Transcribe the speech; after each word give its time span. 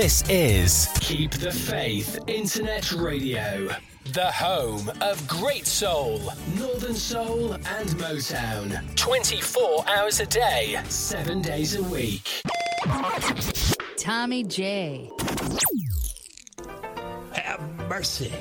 This 0.00 0.24
is 0.30 0.88
Keep 1.00 1.32
the 1.32 1.52
Faith 1.52 2.18
Internet 2.26 2.90
Radio, 2.92 3.68
the 4.14 4.32
home 4.32 4.90
of 5.02 5.28
great 5.28 5.66
soul, 5.66 6.32
Northern 6.56 6.94
Soul, 6.94 7.52
and 7.52 7.86
Motown. 8.00 8.96
24 8.96 9.84
hours 9.86 10.20
a 10.20 10.24
day, 10.24 10.80
7 10.88 11.42
days 11.42 11.76
a 11.76 11.82
week. 11.82 12.40
Tommy 13.98 14.42
J. 14.42 15.10
Have 17.34 17.60
mercy. 17.86 18.32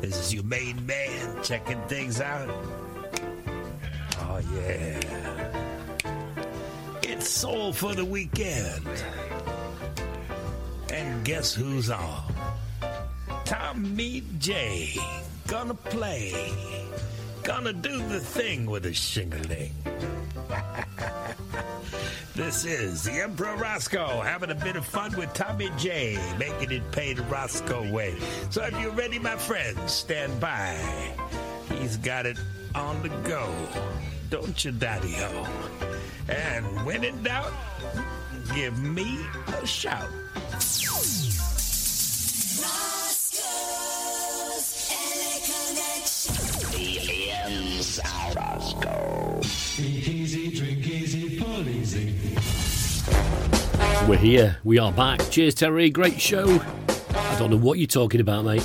This 0.00 0.18
is 0.18 0.34
your 0.34 0.42
main 0.42 0.84
man 0.84 1.44
checking 1.44 1.80
things 1.82 2.20
out. 2.20 2.50
Oh, 4.18 4.40
yeah. 4.56 4.98
It's 7.04 7.28
Soul 7.28 7.72
for 7.72 7.94
the 7.94 8.04
Weekend. 8.04 8.84
Guess 11.24 11.54
who's 11.54 11.88
on? 11.88 12.34
Tommy 13.44 14.24
J. 14.38 14.96
Gonna 15.46 15.74
play. 15.74 16.52
Gonna 17.44 17.72
do 17.72 17.98
the 18.08 18.18
thing 18.18 18.66
with 18.66 18.86
a 18.86 18.92
shingling. 18.92 19.72
This 22.34 22.64
is 22.64 23.02
the 23.02 23.12
Emperor 23.12 23.56
Roscoe 23.56 24.22
having 24.22 24.50
a 24.50 24.54
bit 24.54 24.76
of 24.76 24.86
fun 24.86 25.14
with 25.18 25.34
Tommy 25.34 25.68
J, 25.76 26.18
making 26.38 26.70
it 26.70 26.90
pay 26.90 27.12
the 27.12 27.22
Roscoe 27.24 27.92
way. 27.92 28.14
So 28.48 28.64
if 28.64 28.80
you're 28.80 28.90
ready, 28.90 29.18
my 29.18 29.36
friends, 29.36 29.92
stand 29.92 30.40
by. 30.40 30.74
He's 31.78 31.98
got 31.98 32.24
it 32.24 32.38
on 32.74 33.02
the 33.02 33.10
go. 33.28 33.52
Don't 34.30 34.64
you, 34.64 34.72
Daddy 34.72 35.12
Ho? 35.12 35.46
And 36.30 36.86
when 36.86 37.04
in 37.04 37.22
doubt, 37.22 37.52
give 38.54 38.82
me 38.82 39.18
a 39.60 39.66
shout. 39.66 40.08
Easy, 49.82 50.50
drink 50.50 50.86
easy, 50.86 51.40
pull 51.40 51.68
easy. 51.68 52.14
We're 54.08 54.16
here. 54.16 54.58
We 54.62 54.78
are 54.78 54.92
back. 54.92 55.20
Cheers, 55.28 55.54
Terry. 55.56 55.90
Great 55.90 56.20
show. 56.20 56.60
I 57.14 57.36
don't 57.38 57.50
know 57.50 57.56
what 57.56 57.78
you're 57.78 57.88
talking 57.88 58.20
about, 58.20 58.44
mate. 58.44 58.62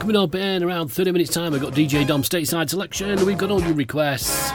Coming 0.00 0.16
up 0.16 0.34
in 0.34 0.64
around 0.64 0.88
30 0.88 1.12
minutes' 1.12 1.32
time, 1.32 1.54
I've 1.54 1.60
got 1.60 1.74
DJ 1.74 2.04
Dom 2.06 2.22
Stateside 2.22 2.70
Selection. 2.70 3.24
We've 3.26 3.38
got 3.38 3.50
all 3.50 3.60
your 3.60 3.74
requests 3.74 4.52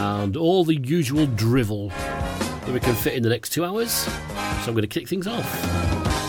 and 0.00 0.36
all 0.36 0.64
the 0.64 0.76
usual 0.76 1.26
drivel 1.26 1.88
that 1.88 2.70
we 2.72 2.80
can 2.80 2.94
fit 2.94 3.14
in 3.14 3.22
the 3.22 3.28
next 3.28 3.50
two 3.50 3.64
hours. 3.64 3.90
So 3.92 4.10
I'm 4.66 4.72
going 4.72 4.82
to 4.82 4.86
kick 4.86 5.06
things 5.06 5.26
off. 5.26 5.46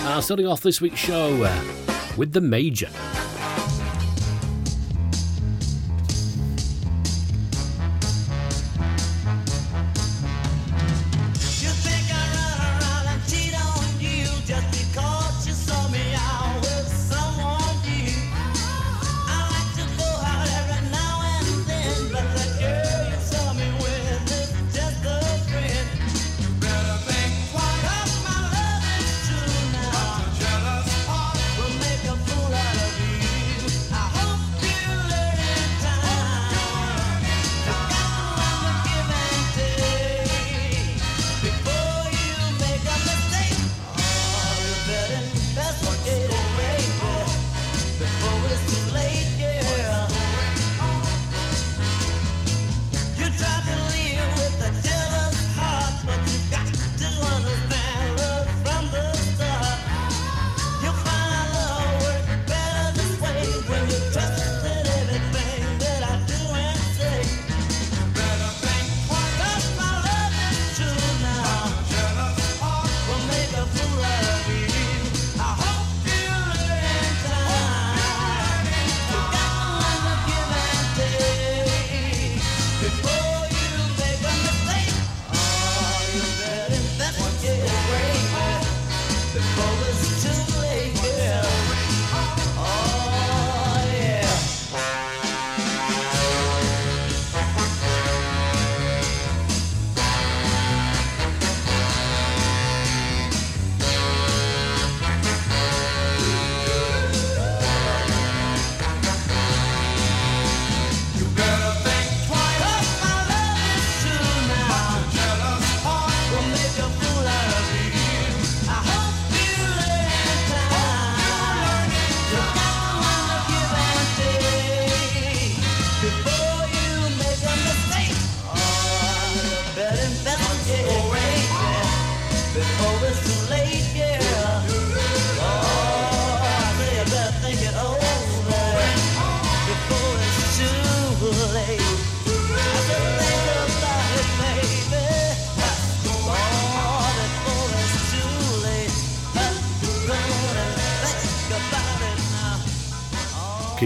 Uh, 0.05 0.19
starting 0.19 0.45
off 0.45 0.61
this 0.61 0.81
week's 0.81 0.99
show 0.99 1.41
uh, 1.43 1.63
with 2.17 2.33
the 2.33 2.41
Major. 2.41 2.89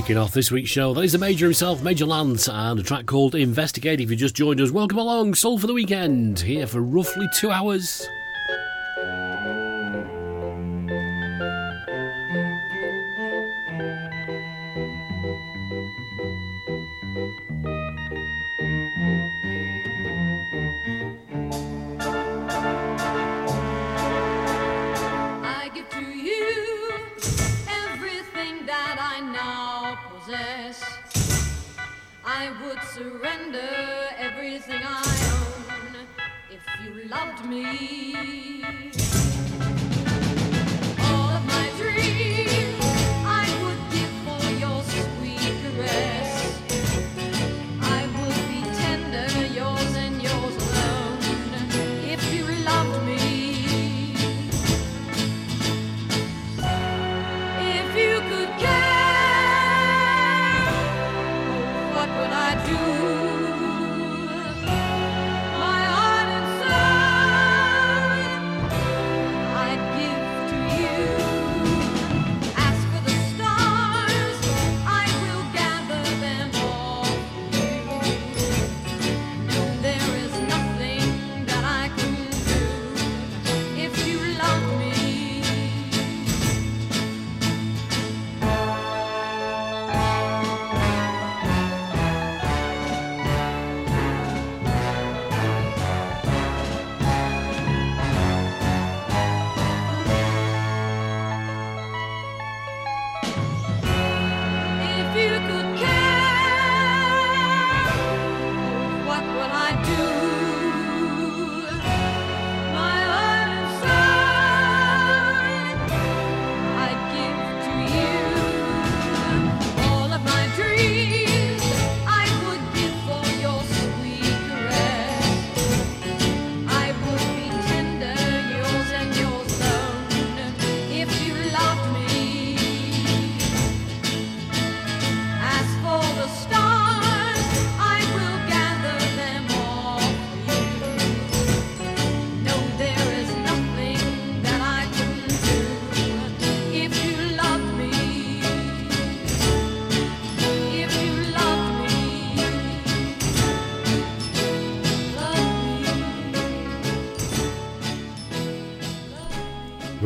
Kicking 0.05 0.17
off 0.19 0.33
this 0.33 0.51
week's 0.51 0.69
show, 0.69 0.93
that 0.93 1.01
is 1.01 1.13
the 1.13 1.17
Major 1.17 1.47
himself, 1.47 1.81
Major 1.81 2.05
Lance, 2.05 2.47
and 2.47 2.79
a 2.79 2.83
track 2.83 3.07
called 3.07 3.33
Investigate. 3.33 3.99
If 3.99 4.11
you 4.11 4.15
just 4.15 4.35
joined 4.35 4.61
us, 4.61 4.69
welcome 4.69 4.99
along. 4.99 5.33
Soul 5.33 5.57
for 5.57 5.65
the 5.65 5.73
Weekend, 5.73 6.41
here 6.41 6.67
for 6.67 6.79
roughly 6.79 7.25
two 7.33 7.49
hours. 7.49 8.07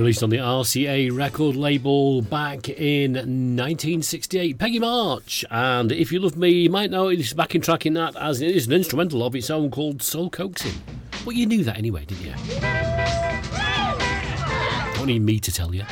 released 0.10 0.24
on 0.24 0.30
the 0.32 0.38
RCA 0.38 1.16
record 1.16 1.56
label 1.56 2.24
back 2.24 2.68
in 2.68 3.14
1968. 3.14 4.58
Peggy 4.58 4.80
March, 4.80 5.46
and 5.52 5.92
if 5.92 6.12
you 6.12 6.20
love 6.20 6.36
me, 6.36 6.50
you 6.50 6.70
might 6.72 6.90
know 6.90 7.10
it's 7.10 7.32
backing 7.34 7.62
track 7.62 7.86
in 7.86 7.94
that 7.94 8.16
as 8.16 8.42
it 8.42 8.56
is 8.56 8.66
an 8.66 8.74
instrumental 8.74 9.24
of 9.24 9.36
its 9.36 9.52
own 9.52 9.70
called 9.70 10.02
Soul 10.02 10.32
Coaxing. 10.32 10.74
Well, 11.28 11.36
you 11.36 11.46
knew 11.46 11.64
that 11.64 11.78
anyway, 11.78 12.06
didn't 12.06 12.26
you? 12.26 12.34
Don't 14.96 15.06
need 15.06 15.22
me 15.22 15.40
to 15.40 15.52
tell 15.52 15.76
you. 15.76 15.84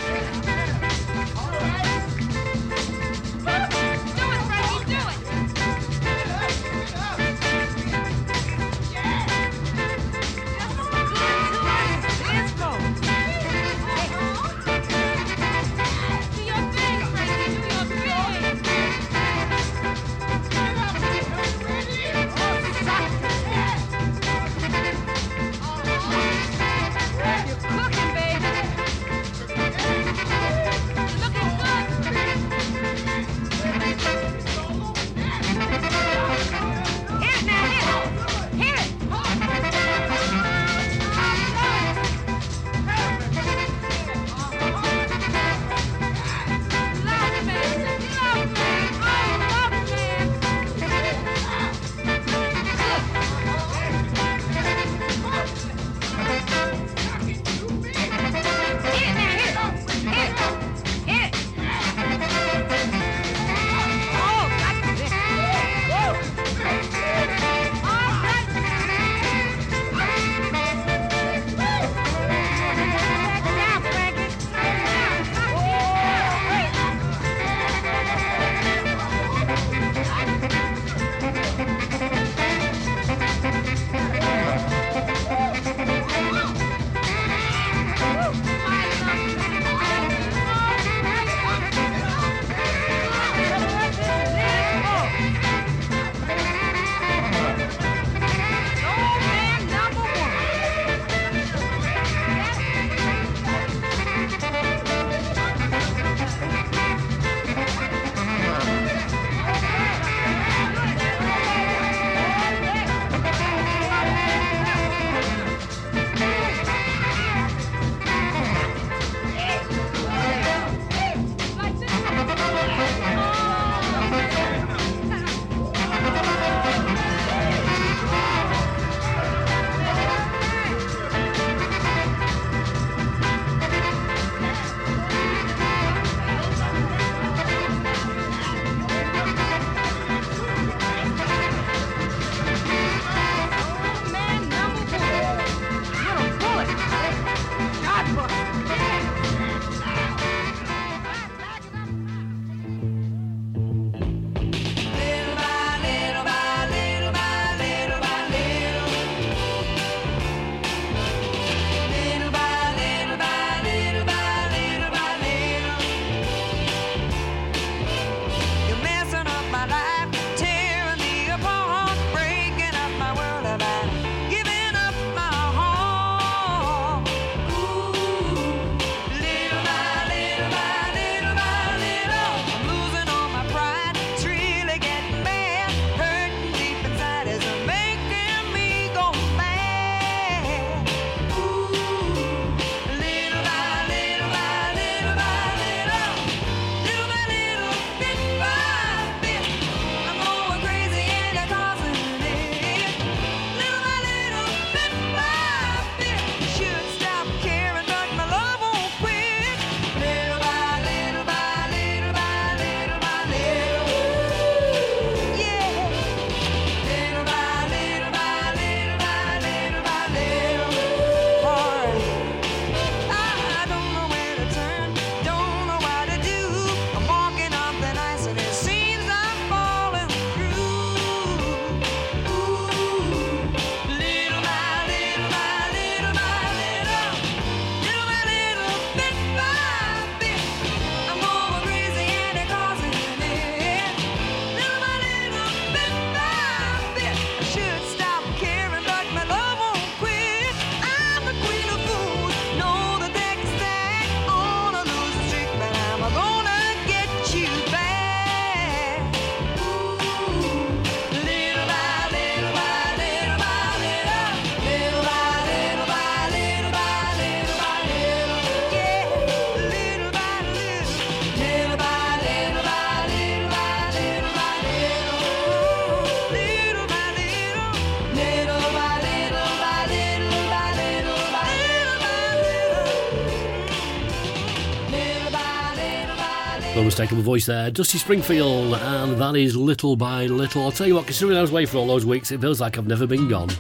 unmistakable 287.00 287.24
voice 287.24 287.46
there. 287.46 287.70
Dusty 287.70 288.00
Springfield, 288.00 288.74
and 288.74 289.22
that 289.22 289.36
is 289.36 289.56
Little 289.56 289.96
by 289.96 290.26
Little. 290.26 290.64
I'll 290.64 290.72
tell 290.72 290.88
you 290.88 290.96
what, 290.96 291.06
considering 291.06 291.38
I 291.38 291.42
was 291.42 291.52
away 291.52 291.68
for 291.68 291.78
all 291.78 291.86
those 291.86 292.08
weeks, 292.08 292.32
it 292.32 292.42
feels 292.42 292.60
like 292.60 292.76
I've 292.76 292.88
never 292.88 293.06
been 293.06 293.28
gone. 293.28 293.52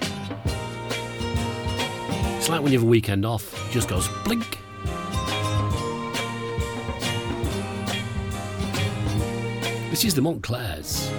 It's 2.36 2.50
like 2.50 2.64
when 2.64 2.72
you 2.72 2.80
have 2.80 2.88
a 2.88 2.90
weekend 2.90 3.28
off, 3.28 3.54
it 3.70 3.72
just 3.72 3.88
goes 3.88 4.08
blink. 4.24 4.58
This 9.92 10.04
is 10.04 10.16
the 10.16 10.22
Montclairs. 10.24 11.12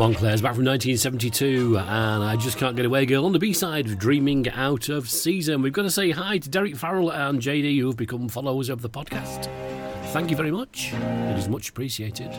Montclairs 0.00 0.40
back 0.40 0.54
from 0.54 0.64
1972, 0.64 1.76
and 1.76 2.24
I 2.24 2.34
just 2.34 2.56
can't 2.56 2.74
get 2.74 2.86
away, 2.86 3.04
girl. 3.04 3.26
On 3.26 3.32
the 3.34 3.38
B 3.38 3.52
side 3.52 3.84
of 3.84 3.98
Dreaming 3.98 4.48
Out 4.48 4.88
of 4.88 5.10
Season, 5.10 5.60
we've 5.60 5.74
got 5.74 5.82
to 5.82 5.90
say 5.90 6.10
hi 6.10 6.38
to 6.38 6.48
Derek 6.48 6.74
Farrell 6.74 7.12
and 7.12 7.38
JD, 7.38 7.78
who 7.78 7.88
have 7.88 7.98
become 7.98 8.26
followers 8.26 8.70
of 8.70 8.80
the 8.80 8.88
podcast. 8.88 9.50
Thank 10.06 10.30
you 10.30 10.38
very 10.38 10.50
much. 10.50 10.94
It 10.94 11.38
is 11.38 11.50
much 11.50 11.68
appreciated. 11.68 12.30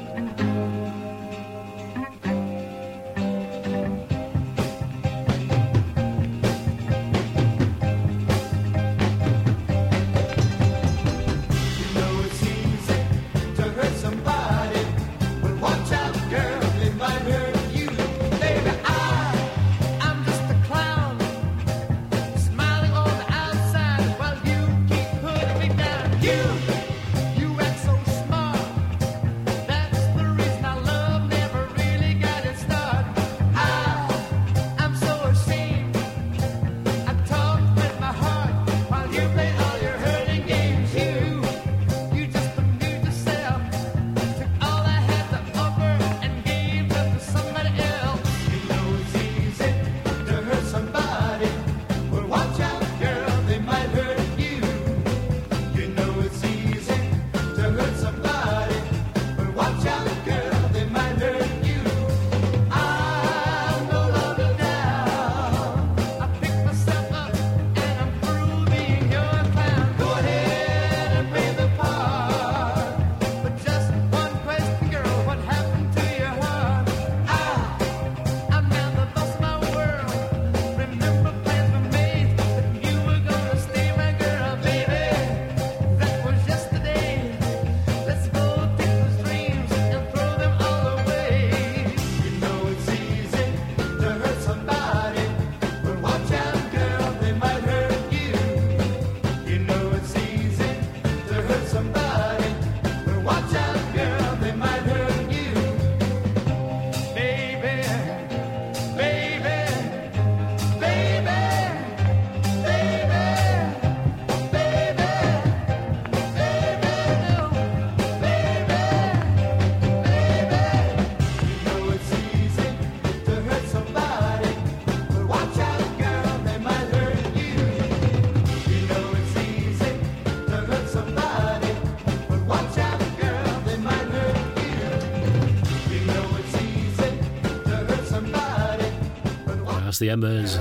the 140.01 140.09
Embers. 140.09 140.57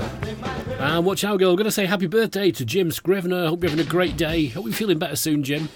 And 0.79 1.05
watch 1.05 1.25
out, 1.25 1.39
girl. 1.39 1.49
I'm 1.49 1.55
going 1.57 1.65
to 1.65 1.71
say 1.71 1.85
happy 1.85 2.07
birthday 2.07 2.51
to 2.51 2.63
Jim 2.63 2.91
Scrivener. 2.91 3.47
Hope 3.47 3.61
you're 3.61 3.71
having 3.71 3.85
a 3.85 3.89
great 3.89 4.15
day. 4.15 4.47
Hope 4.47 4.65
you're 4.65 4.73
feeling 4.73 4.99
better 4.99 5.17
soon, 5.17 5.43
Jim. 5.43 5.67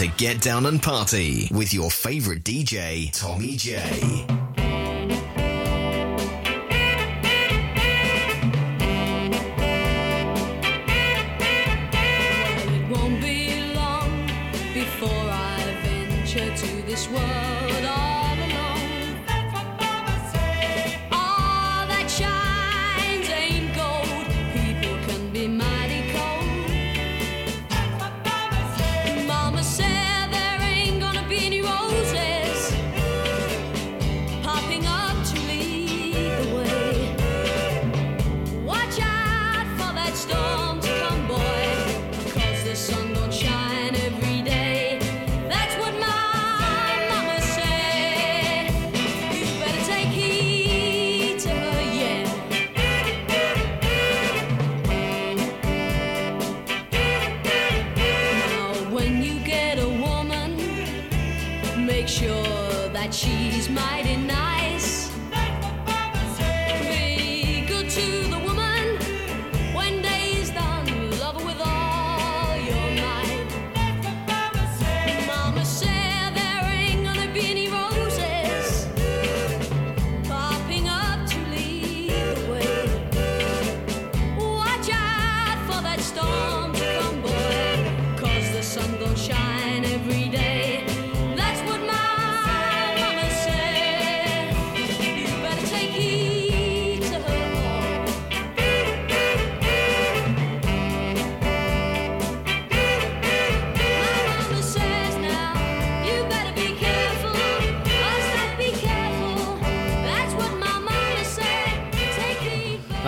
to 0.00 0.06
get 0.16 0.40
down 0.40 0.64
and 0.64 0.82
party 0.82 1.46
with 1.52 1.74
your 1.74 1.90
favorite 1.90 2.42
DJ, 2.42 3.12
Tommy 3.12 3.54
J. 3.54 4.39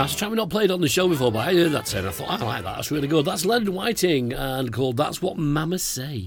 That's 0.03 0.15
a 0.15 0.17
track 0.17 0.31
we've 0.31 0.37
not 0.37 0.51
played 0.51 0.73
on 0.73 0.81
the 0.81 0.89
show 0.89 1.07
before, 1.07 1.31
but 1.31 1.47
I 1.47 1.55
heard 1.55 1.71
that 1.71 1.87
said. 1.87 2.05
I 2.05 2.11
thought, 2.11 2.29
I 2.29 2.45
like 2.45 2.65
that. 2.65 2.75
That's 2.75 2.91
really 2.91 3.07
good. 3.07 3.25
That's 3.25 3.45
Leonard 3.45 3.69
Whiting 3.69 4.33
and 4.33 4.73
called 4.73 4.97
That's 4.97 5.23
What 5.23 5.39
Mama 5.39 5.79
Say. 5.79 6.27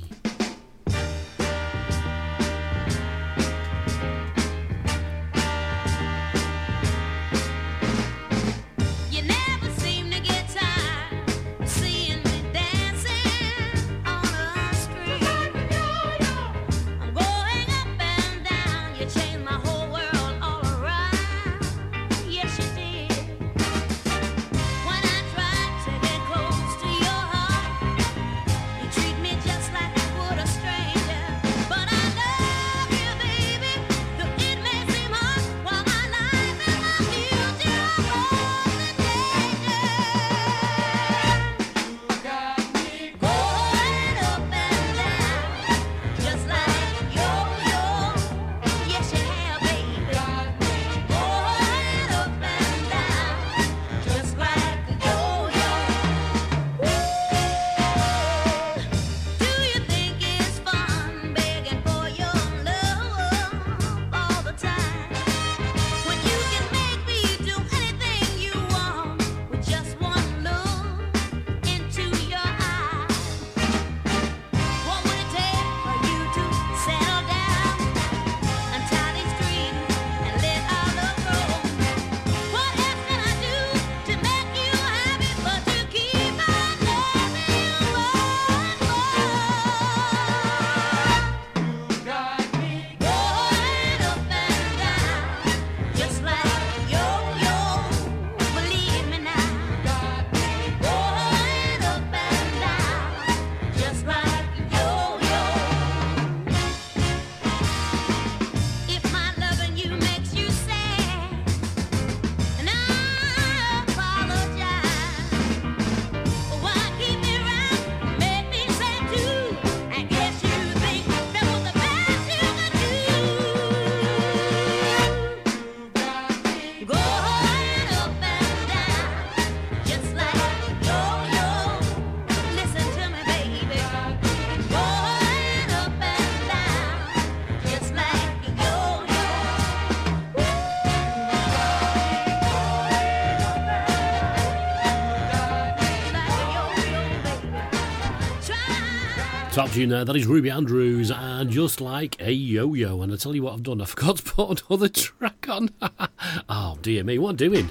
tune 149.75 149.89
there. 149.89 150.05
That 150.05 150.15
is 150.15 150.25
Ruby 150.25 150.49
Andrews 150.49 151.11
and 151.11 151.49
Just 151.49 151.81
Like 151.81 152.15
a 152.21 152.31
Yo-Yo. 152.31 153.01
And 153.01 153.11
I 153.11 153.17
tell 153.17 153.35
you 153.35 153.43
what 153.43 153.55
I've 153.55 153.63
done, 153.63 153.81
I 153.81 153.85
forgot 153.85 154.15
to 154.15 154.23
put 154.23 154.61
another 154.69 154.87
track 154.87 155.47
on. 155.49 155.69
oh, 156.49 156.77
dear 156.81 157.03
me, 157.03 157.19
what 157.19 157.31
i 157.31 157.35
doing? 157.35 157.69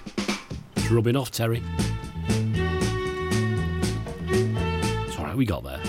It's 0.77 0.90
rubbing 0.90 1.17
off, 1.17 1.31
Terry. 1.31 1.62
It's 4.29 5.19
all 5.19 5.25
right, 5.25 5.35
we 5.35 5.47
got 5.47 5.64
there. 5.64 5.81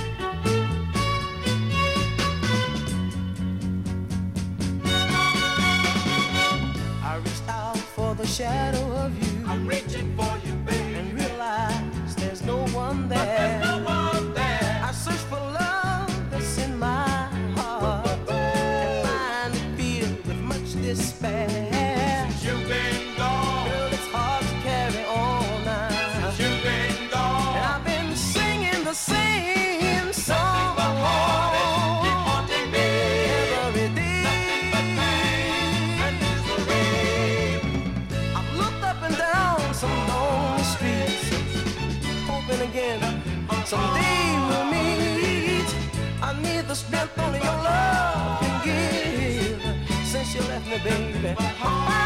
baby. 50.86 52.05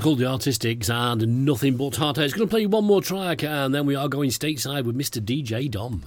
called 0.00 0.18
The 0.18 0.26
Artistics 0.26 0.88
and 0.88 1.44
Nothing 1.44 1.76
But 1.76 1.96
Heart. 1.96 2.18
It's 2.18 2.32
going 2.32 2.48
to 2.48 2.50
play 2.50 2.64
one 2.64 2.84
more 2.84 3.02
track 3.02 3.44
and 3.44 3.74
then 3.74 3.84
we 3.84 3.94
are 3.94 4.08
going 4.08 4.30
stateside 4.30 4.84
with 4.84 4.96
Mr. 4.96 5.20
DJ 5.20 5.70
Dom. 5.70 6.04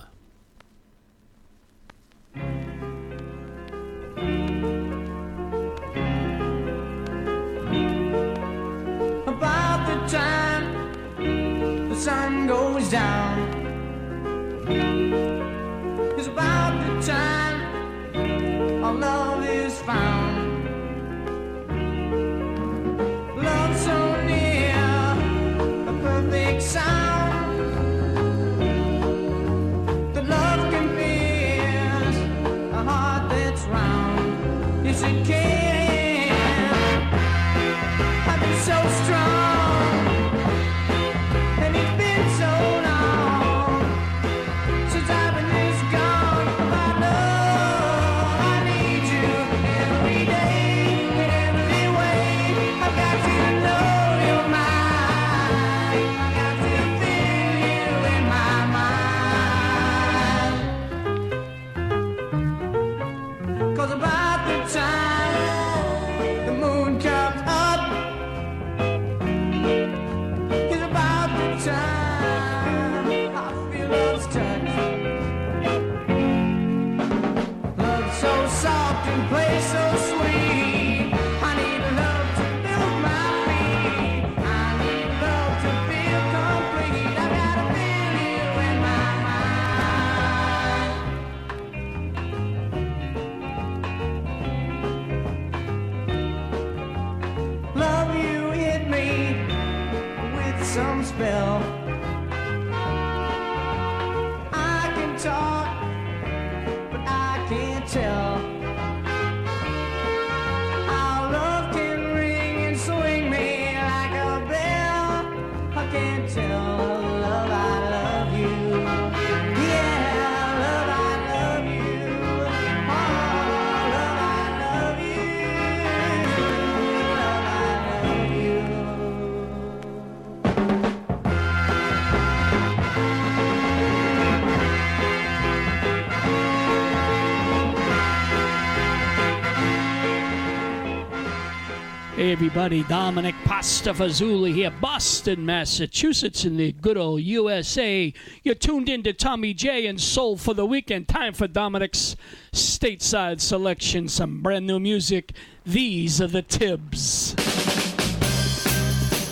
everybody. 142.34 142.82
Dominic 142.86 143.36
Pastafazuli 143.46 144.56
here, 144.56 144.72
Boston, 144.82 145.46
Massachusetts, 145.46 146.46
in 146.46 146.58
the 146.58 146.72
good 146.72 146.98
old 146.98 147.22
USA. 147.22 148.12
You're 148.42 148.56
tuned 148.56 148.90
in 148.90 149.04
to 149.04 149.14
Tommy 149.14 149.54
J 149.54 149.86
and 149.86 150.02
Soul 150.02 150.38
for 150.38 150.56
the 150.56 150.66
Weekend. 150.66 151.08
Time 151.08 151.34
for 151.34 151.48
Dominic's 151.48 152.16
stateside 152.52 153.40
selection. 153.40 154.08
Some 154.08 154.42
brand 154.42 154.66
new 154.66 154.80
music. 154.80 155.34
These 155.64 156.20
are 156.22 156.28
the 156.28 156.42
Tibbs. 156.42 157.36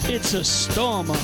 It's 0.08 0.36
a 0.36 0.44
stormer. 0.44 1.18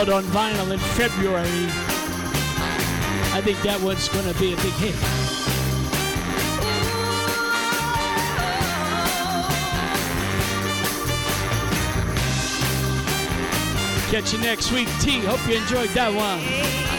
Out 0.00 0.08
on 0.08 0.24
vinyl 0.24 0.72
in 0.72 0.78
February. 0.78 1.66
I 3.34 3.42
think 3.44 3.60
that 3.60 3.78
one's 3.82 4.08
going 4.08 4.24
to 4.32 4.40
be 4.40 4.54
a 4.54 4.56
big 4.56 4.72
hit. 4.80 4.94
Catch 14.10 14.32
you 14.32 14.38
next 14.38 14.72
week, 14.72 14.88
T. 15.00 15.20
Hope 15.20 15.46
you 15.46 15.56
enjoyed 15.60 15.90
that 15.90 16.14
one. 16.14 16.89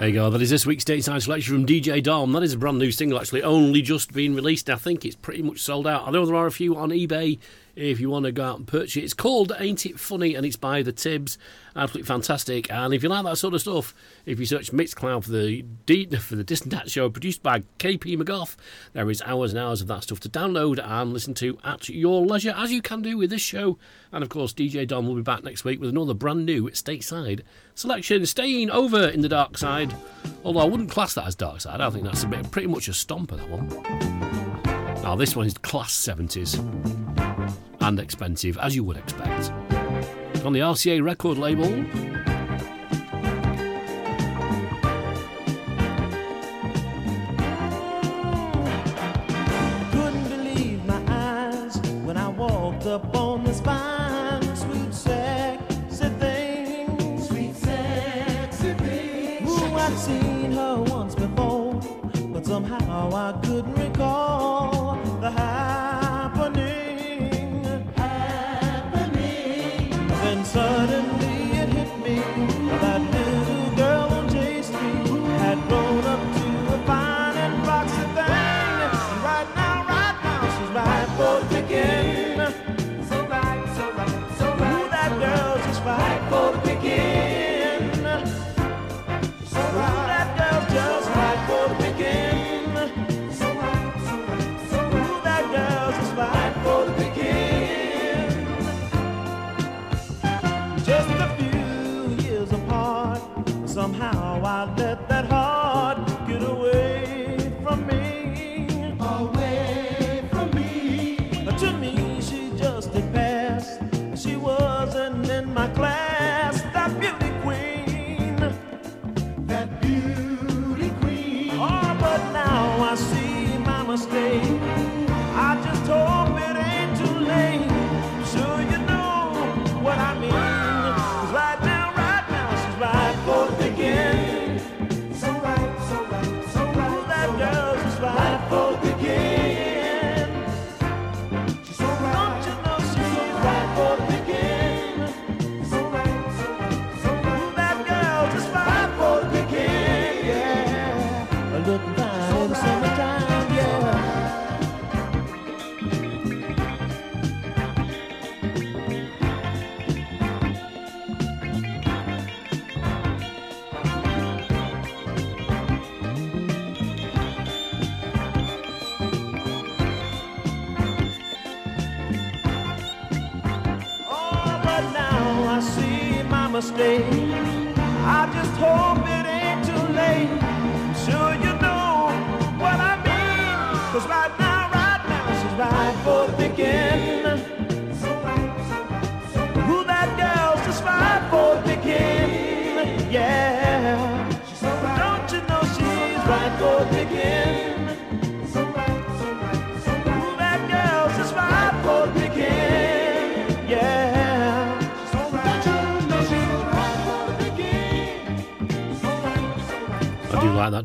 There 0.00 0.08
you 0.08 0.14
go. 0.14 0.30
That 0.30 0.40
is 0.40 0.48
this 0.48 0.64
week's 0.64 0.82
stateside 0.82 1.20
selection 1.20 1.56
from 1.56 1.66
DJ 1.66 2.02
Dom. 2.02 2.32
That 2.32 2.42
is 2.42 2.54
a 2.54 2.56
brand 2.56 2.78
new 2.78 2.90
single, 2.90 3.20
actually, 3.20 3.42
only 3.42 3.82
just 3.82 4.14
been 4.14 4.34
released. 4.34 4.70
I 4.70 4.76
think 4.76 5.04
it's 5.04 5.14
pretty 5.14 5.42
much 5.42 5.58
sold 5.58 5.86
out. 5.86 6.08
I 6.08 6.10
know 6.10 6.24
there 6.24 6.36
are 6.36 6.46
a 6.46 6.50
few 6.50 6.74
on 6.74 6.88
eBay 6.88 7.38
if 7.76 8.00
you 8.00 8.10
want 8.10 8.24
to 8.24 8.32
go 8.32 8.44
out 8.44 8.58
and 8.58 8.66
purchase 8.66 8.96
it. 8.96 9.04
It's 9.04 9.14
called 9.14 9.52
Ain't 9.58 9.86
It 9.86 9.98
Funny 9.98 10.34
and 10.34 10.44
it's 10.44 10.56
by 10.56 10.82
the 10.82 10.92
Tibbs. 10.92 11.38
Absolutely 11.76 12.06
fantastic. 12.06 12.70
And 12.70 12.92
if 12.92 13.02
you 13.02 13.08
like 13.08 13.24
that 13.24 13.38
sort 13.38 13.54
of 13.54 13.60
stuff, 13.60 13.94
if 14.26 14.40
you 14.40 14.46
search 14.46 14.72
Mixcloud 14.72 15.24
for 15.24 15.30
the 15.30 15.62
D- 15.86 16.06
for 16.06 16.36
the 16.36 16.44
Distant 16.44 16.72
Dat 16.72 16.90
Show 16.90 17.08
produced 17.08 17.42
by 17.42 17.60
KP 17.78 18.16
McGough, 18.16 18.56
there 18.92 19.08
is 19.08 19.22
hours 19.22 19.52
and 19.52 19.60
hours 19.60 19.80
of 19.80 19.86
that 19.88 20.02
stuff 20.02 20.20
to 20.20 20.28
download 20.28 20.84
and 20.84 21.12
listen 21.12 21.34
to 21.34 21.58
at 21.64 21.88
your 21.88 22.26
leisure, 22.26 22.54
as 22.56 22.72
you 22.72 22.82
can 22.82 23.02
do 23.02 23.16
with 23.16 23.30
this 23.30 23.42
show. 23.42 23.78
And 24.12 24.24
of 24.24 24.30
course, 24.30 24.52
DJ 24.52 24.86
Don 24.86 25.06
will 25.06 25.14
be 25.14 25.22
back 25.22 25.44
next 25.44 25.64
week 25.64 25.80
with 25.80 25.90
another 25.90 26.14
brand 26.14 26.44
new 26.44 26.68
stateside 26.70 27.42
selection, 27.74 28.26
staying 28.26 28.70
over 28.70 29.08
in 29.08 29.20
the 29.20 29.28
dark 29.28 29.56
side. 29.56 29.94
Although 30.44 30.60
I 30.60 30.64
wouldn't 30.64 30.90
class 30.90 31.14
that 31.14 31.26
as 31.26 31.36
dark 31.36 31.60
side, 31.60 31.80
I 31.80 31.90
think 31.90 32.04
that's 32.04 32.24
a 32.24 32.28
bit 32.28 32.50
pretty 32.50 32.68
much 32.68 32.88
a 32.88 32.92
stomper, 32.92 33.36
that 33.36 33.48
one. 33.48 33.68
Now, 35.02 35.16
this 35.16 35.34
one 35.34 35.46
is 35.46 35.56
class 35.56 35.92
70s 35.92 37.29
and 37.90 37.98
expensive, 37.98 38.56
as 38.58 38.76
you 38.76 38.84
would 38.84 38.96
expect. 38.96 39.50
On 40.44 40.52
the 40.52 40.60
RCA 40.60 41.02
record 41.02 41.38
label. 41.38 42.09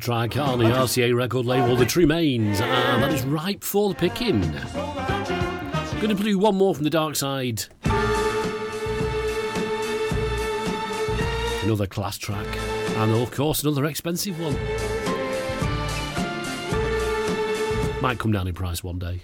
Track 0.06 0.38
on 0.38 0.60
the 0.60 0.66
RCA 0.66 1.16
record 1.16 1.48
label, 1.48 1.76
The 1.76 1.84
Tremaines, 1.84 2.62
and 2.62 3.02
that 3.02 3.12
is 3.12 3.26
ripe 3.26 3.64
for 3.64 3.90
the 3.90 3.96
picking. 3.96 4.40
Going 6.00 6.16
to 6.16 6.24
do 6.24 6.38
one 6.38 6.54
more 6.54 6.76
from 6.76 6.84
the 6.84 6.92
dark 6.92 7.16
side. 7.16 7.64
Another 11.64 11.88
class 11.88 12.20
track, 12.20 12.46
and 12.98 13.16
of 13.16 13.32
course, 13.32 13.64
another 13.64 13.86
expensive 13.86 14.40
one. 14.40 14.54
Might 18.00 18.20
come 18.20 18.32
down 18.32 18.48
in 18.48 18.54
price 18.54 18.84
one 18.84 19.00
day. 19.00 19.22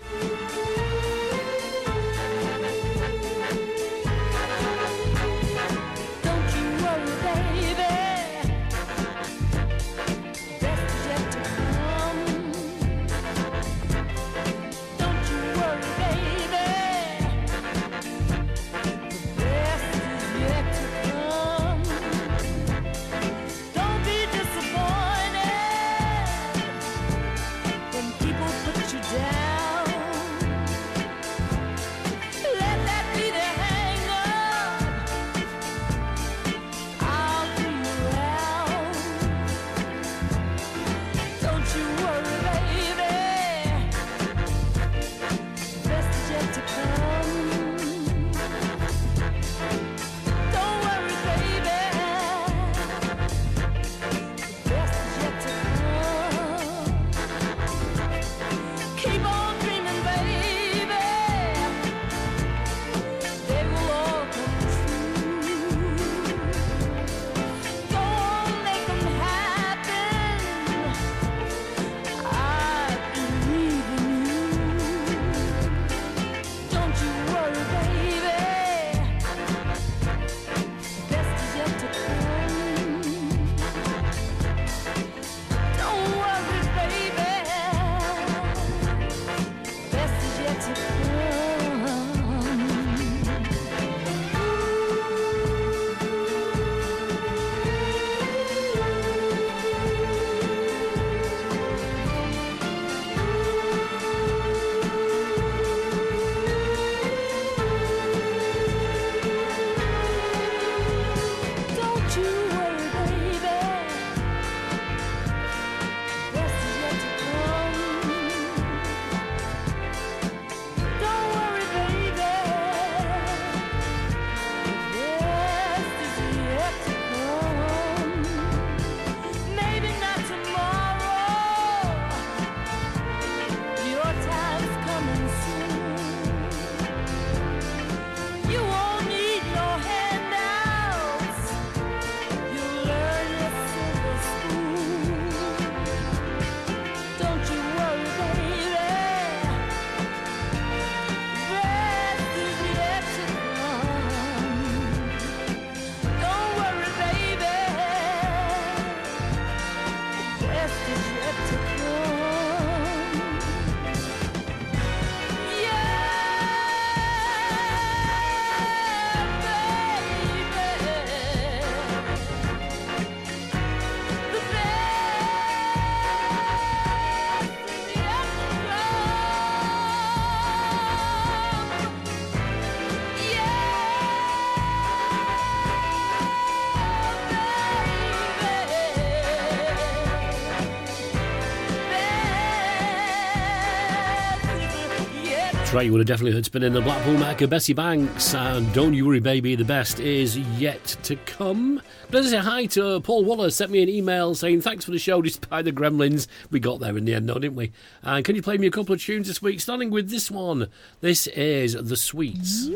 Trey 195.72 195.89
would 195.89 195.99
have 195.99 196.07
definitely 196.07 196.34
heard 196.34 196.43
spinning 196.43 196.74
the 196.74 196.82
Blackpool 196.82 197.17
Mecca, 197.17 197.47
Bessie 197.47 197.72
Banks, 197.72 198.36
and 198.36 198.74
Don't 198.74 198.93
You 198.93 199.05
Worry 199.05 199.22
Baby, 199.22 199.55
the 199.55 199.63
best 199.63 200.01
is 200.01 200.38
yet 200.38 200.84
to 201.03 201.15
come. 201.15 201.82
I 202.13 202.22
say 202.24 202.39
hi 202.39 202.65
to 202.65 202.99
Paul 202.99 203.24
Waller, 203.24 203.49
sent 203.49 203.72
me 203.72 203.82
an 203.82 203.88
email 203.88 204.36
saying 204.36 204.59
thanks 204.59 204.84
for 204.84 204.91
the 204.91 204.99
show 204.99 205.22
despite 205.22 205.63
the 205.63 205.72
gremlins. 205.72 206.28
We 206.49 206.59
got 206.59 206.82
there 206.82 206.97
in 206.97 207.05
the 207.05 207.13
end, 207.13 207.30
though, 207.30 207.36
didn't 207.36 207.55
we? 207.55 207.72
And 208.03 208.26
can 208.26 208.36
you 208.36 208.41
play 208.41 208.57
me 208.57 208.67
a 208.67 208.69
couple 208.69 208.93
of 208.93 209.01
tunes 209.01 209.30
this 209.30 209.41
week, 209.41 209.61
starting 209.61 209.91
with 209.91 210.09
this 210.09 210.30
one? 210.30 210.67
This 210.99 211.28
is 211.28 211.72
The 211.72 211.95
Sweets. 211.95 212.69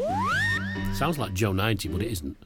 Sounds 0.94 1.18
like 1.18 1.34
Joe 1.34 1.52
90, 1.52 1.90
but 1.90 2.02
it 2.02 2.12
isn't. 2.14 2.38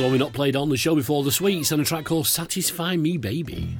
although 0.00 0.12
we 0.12 0.18
not 0.18 0.32
played 0.32 0.56
on 0.56 0.70
the 0.70 0.78
show 0.78 0.94
before, 0.94 1.22
The 1.22 1.30
Sweets 1.30 1.72
and 1.72 1.82
a 1.82 1.84
track 1.84 2.06
called 2.06 2.26
Satisfy 2.26 2.96
Me 2.96 3.18
Baby. 3.18 3.76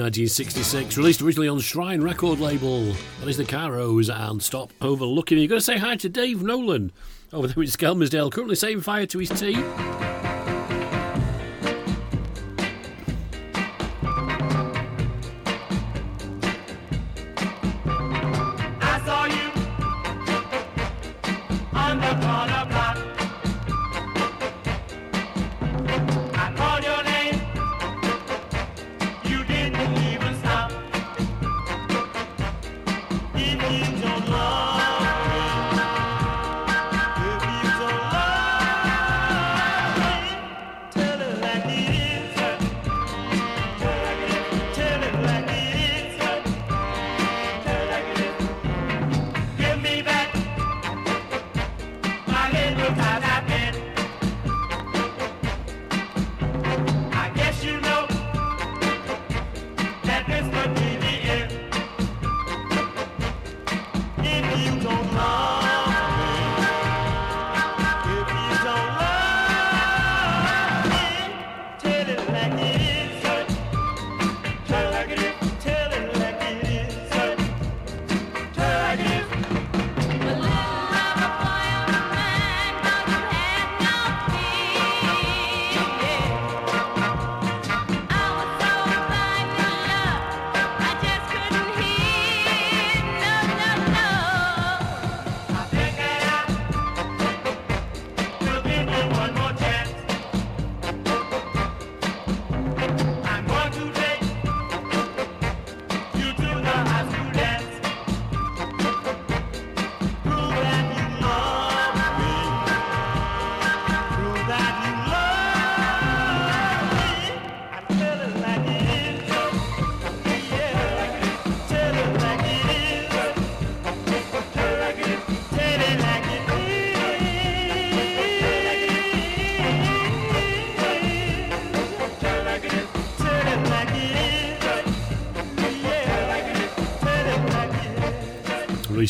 1966, 0.00 0.96
released 0.96 1.20
originally 1.20 1.48
on 1.48 1.60
Shrine 1.60 2.00
record 2.00 2.40
label. 2.40 2.92
That 3.20 3.28
is 3.28 3.36
the 3.36 3.44
Cairos 3.44 4.08
and 4.08 4.42
Stop 4.42 4.72
Overlooking. 4.80 5.38
You're 5.38 5.48
going 5.48 5.60
to 5.60 5.64
say 5.64 5.78
hi 5.78 5.96
to 5.96 6.08
Dave 6.08 6.42
Nolan 6.42 6.90
over 7.32 7.46
there 7.46 7.62
in 7.62 7.68
Skelmersdale, 7.68 8.32
currently 8.32 8.56
saving 8.56 8.82
fire 8.82 9.06
to 9.06 9.18
his 9.18 9.28
tea. 9.28 9.62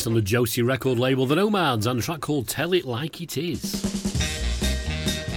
released 0.01 0.07
on 0.07 0.13
the 0.13 0.21
Josie 0.21 0.63
record 0.63 0.97
label, 0.97 1.27
The 1.27 1.35
Nomads, 1.35 1.85
and 1.85 1.99
a 1.99 2.01
track 2.01 2.21
called 2.21 2.47
Tell 2.47 2.73
It 2.73 2.85
Like 2.85 3.21
It 3.21 3.37
Is. 3.37 3.83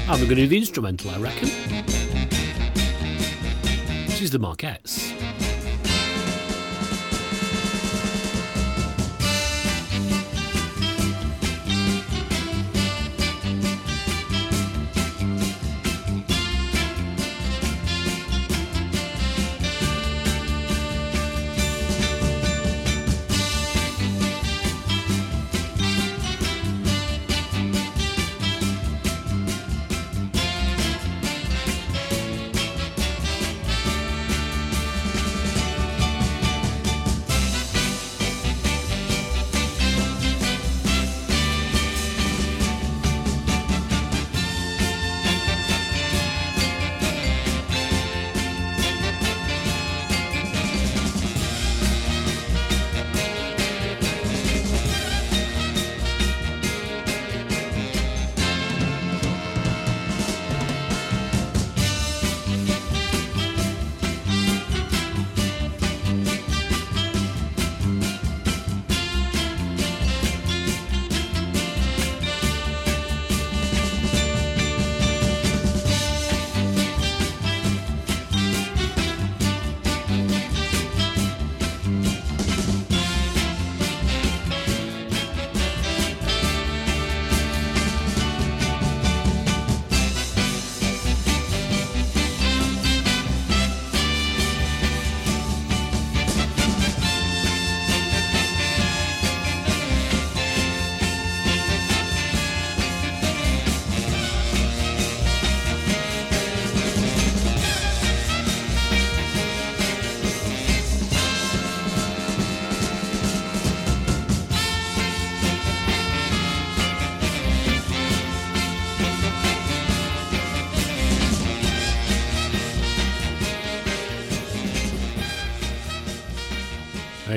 I'm 0.09 0.17
going 0.17 0.29
to 0.29 0.35
do 0.37 0.47
the 0.47 0.57
instrumental, 0.57 1.11
I 1.11 1.19
reckon. 1.19 1.49
This 4.07 4.23
is 4.23 4.31
the 4.31 4.39
Marquettes. 4.39 4.94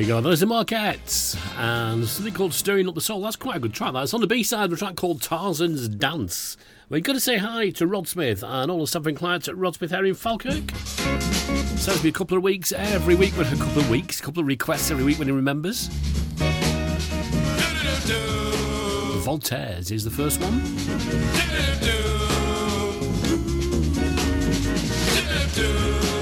Go. 0.07 0.21
There's 0.21 0.39
the 0.39 0.45
Marquettes 0.45 1.35
and 1.57 2.07
something 2.07 2.33
called 2.33 2.53
Stirring 2.53 2.87
Up 2.87 2.95
the 2.95 3.01
Soul. 3.01 3.19
That's 3.21 3.35
quite 3.35 3.57
a 3.57 3.59
good 3.59 3.73
track. 3.73 3.91
That's 3.91 4.13
on 4.13 4.21
the 4.21 4.27
B 4.27 4.41
side 4.41 4.65
of 4.65 4.73
a 4.73 4.77
track 4.77 4.95
called 4.95 5.21
Tarzan's 5.21 5.89
Dance. 5.89 6.55
We're 6.89 7.01
going 7.01 7.17
to 7.17 7.21
say 7.21 7.37
hi 7.37 7.71
to 7.71 7.85
Rod 7.85 8.07
Smith 8.07 8.41
and 8.41 8.71
all 8.71 8.79
the 8.79 8.87
staff 8.87 9.05
and 9.05 9.17
clients 9.17 9.49
at 9.49 9.57
Rod 9.57 9.75
Smith 9.75 9.91
here 9.91 10.05
in 10.05 10.13
Falkirk. 10.13 10.71
So 11.75 11.91
it'll 11.91 12.03
be 12.03 12.09
a 12.09 12.13
couple 12.13 12.37
of 12.37 12.43
weeks 12.43 12.71
every 12.71 13.15
week, 13.15 13.35
with 13.37 13.51
a 13.51 13.57
couple 13.57 13.81
of 13.81 13.89
weeks, 13.89 14.21
a 14.21 14.23
couple 14.23 14.39
of 14.39 14.47
requests 14.47 14.91
every 14.91 15.03
week 15.03 15.19
when 15.19 15.27
he 15.27 15.33
remembers. 15.33 15.87
Voltaire's 19.25 19.91
is 19.91 20.05
the 20.05 20.11
first 20.11 20.39
one. 20.39 20.61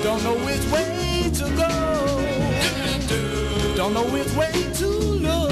Don't 0.01 0.23
know 0.23 0.43
which 0.43 0.65
way 0.71 1.29
to 1.35 1.55
go. 1.55 1.74
Don't 3.85 3.93
know 3.93 4.11
which 4.11 4.33
way 4.33 4.51
to 4.51 4.87
look. 4.87 5.51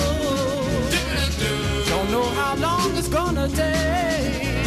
Don't 1.88 2.10
know 2.10 2.24
how 2.34 2.56
long 2.56 2.98
it's 2.98 3.08
gonna 3.08 3.48
take. 3.48 4.66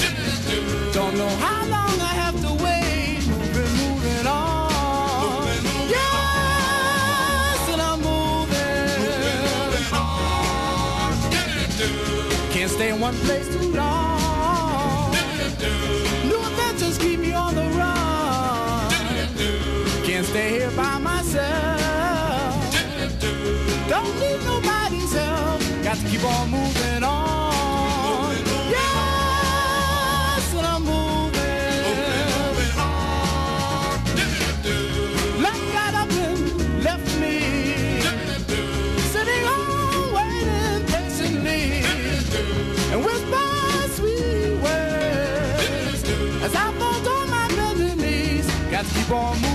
Don't 0.93 1.17
know 1.17 1.29
how 1.45 1.67
long 1.67 2.01
I 2.01 2.15
have 2.23 2.41
to 2.43 2.53
wait. 2.63 3.27
Moving, 3.27 3.73
moving 3.83 4.27
on. 4.29 4.71
Yes, 5.89 7.69
and 7.73 7.83
I'm 7.83 8.01
moving. 8.01 9.03
Can't 12.53 12.71
stay 12.71 12.91
in 12.91 13.01
one 13.01 13.17
place 13.17 13.49
too 13.49 13.73
long. 13.73 14.16
Don't 23.97 24.15
need 24.21 24.41
nobody's 24.45 25.13
help. 25.15 25.61
Got 25.83 25.97
to 25.97 26.05
keep 26.11 26.23
on 26.23 26.51
moving 26.51 27.03
on. 27.03 28.35
Yes, 28.77 30.45
and 30.55 30.67
I'm 30.67 30.83
moving. 30.83 31.41
Life 35.43 35.73
got 35.73 35.95
up 35.95 36.11
and 36.11 36.85
left 36.85 37.11
me. 37.23 37.37
Sitting 39.15 39.45
home 39.51 40.13
waiting 40.19 40.85
patiently. 40.93 41.65
And 42.93 43.01
with 43.03 43.25
my 43.31 43.89
sweet 43.97 44.61
words, 44.65 46.03
as 46.45 46.55
I 46.55 46.57
fall 46.79 47.09
on 47.17 47.31
my 47.31 47.49
bending 47.57 47.99
knees, 47.99 48.47
got 48.71 48.85
to 48.85 48.93
keep 48.93 49.11
on 49.11 49.37
moving 49.37 49.46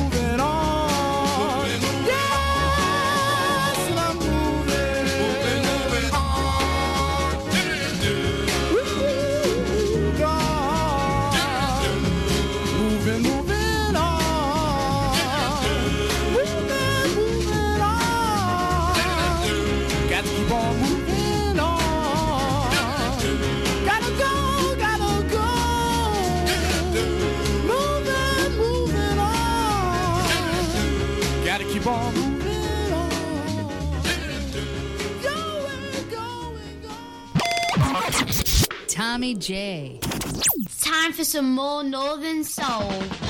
Tommy 39.12 39.36
J. 39.36 40.00
It's 40.02 40.80
time 40.80 41.12
for 41.12 41.26
some 41.26 41.54
more 41.54 41.84
Northern 41.84 42.46
Soul. 42.46 43.21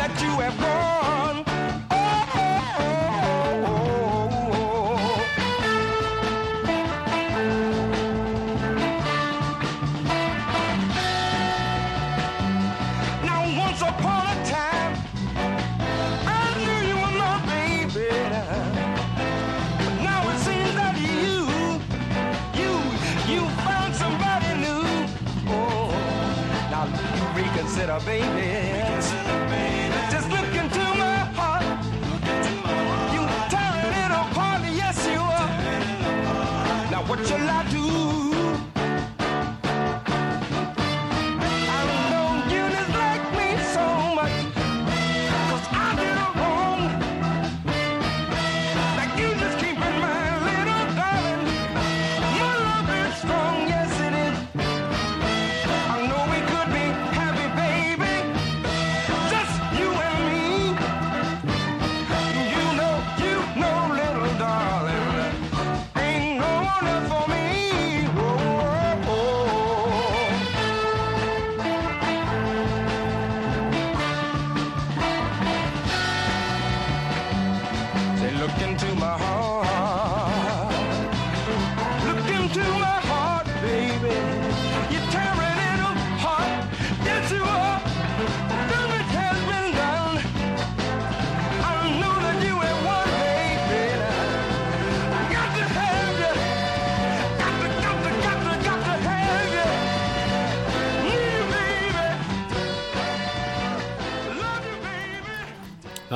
That 0.00 0.18
you 0.22 0.30
have 0.40 0.58
gone. 0.58 1.09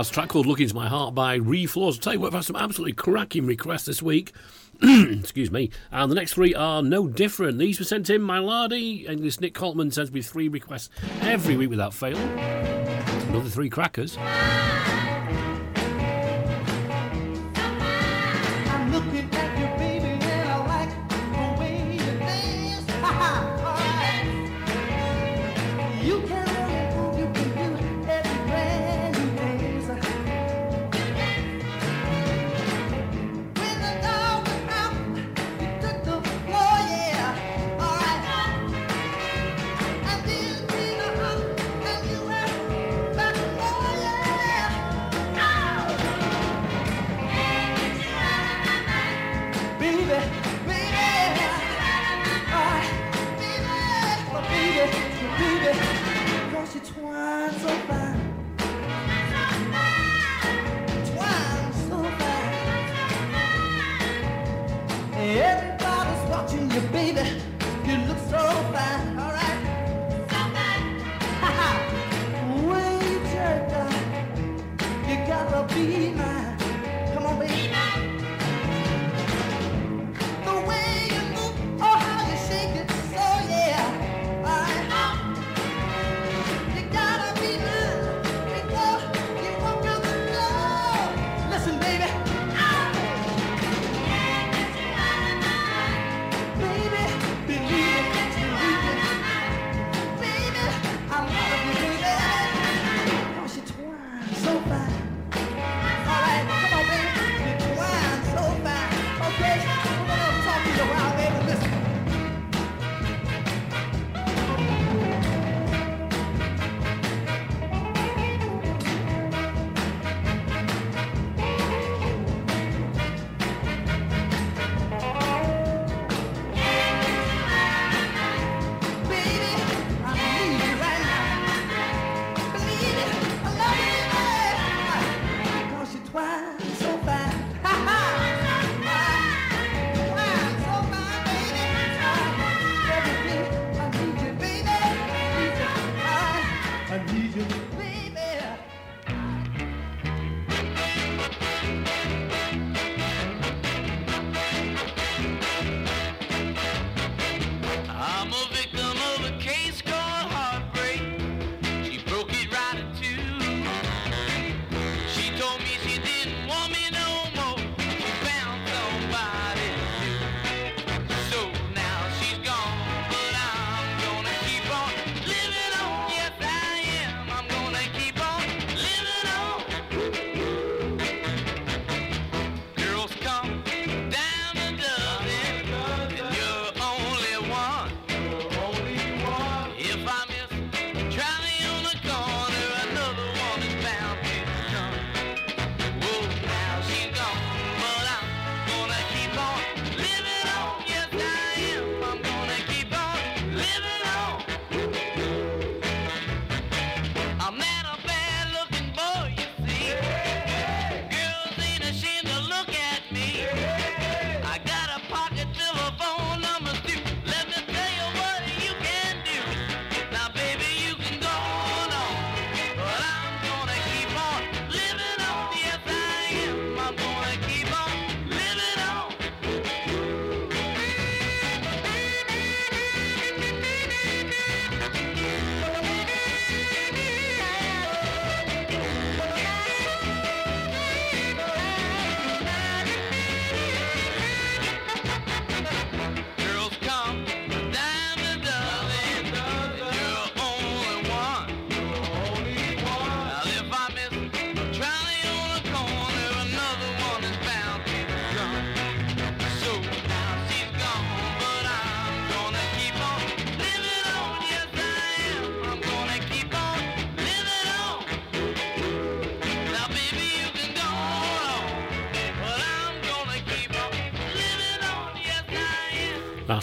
That's 0.05 0.13
track 0.13 0.29
called 0.29 0.45
Look 0.45 0.61
Into 0.61 0.75
My 0.75 0.87
Heart 0.87 1.15
by 1.15 1.39
Refloors. 1.39 1.95
I'll 1.95 1.99
tell 1.99 2.13
you 2.13 2.21
what, 2.21 2.27
I've 2.27 2.35
had 2.35 2.45
some 2.45 2.57
absolutely 2.57 2.93
cracking 2.93 3.47
requests 3.47 3.87
this 3.87 4.03
week. 4.03 4.35
Excuse 4.83 5.51
me. 5.51 5.71
And 5.91 6.11
the 6.11 6.15
next 6.15 6.35
three 6.35 6.55
are 6.55 6.83
no 6.83 7.09
different. 7.09 7.57
These 7.57 7.79
were 7.79 7.87
sent 7.87 8.11
in 8.11 8.21
My 8.21 8.39
Lardy, 8.39 9.07
and 9.07 9.21
this 9.21 9.41
Nick 9.41 9.55
Coltman 9.55 9.95
sends 9.95 10.13
me 10.13 10.21
three 10.21 10.49
requests 10.49 10.91
every 11.23 11.57
week 11.57 11.71
without 11.71 11.95
fail. 11.95 12.19
Another 12.19 13.49
three 13.49 13.71
crackers. 13.71 14.19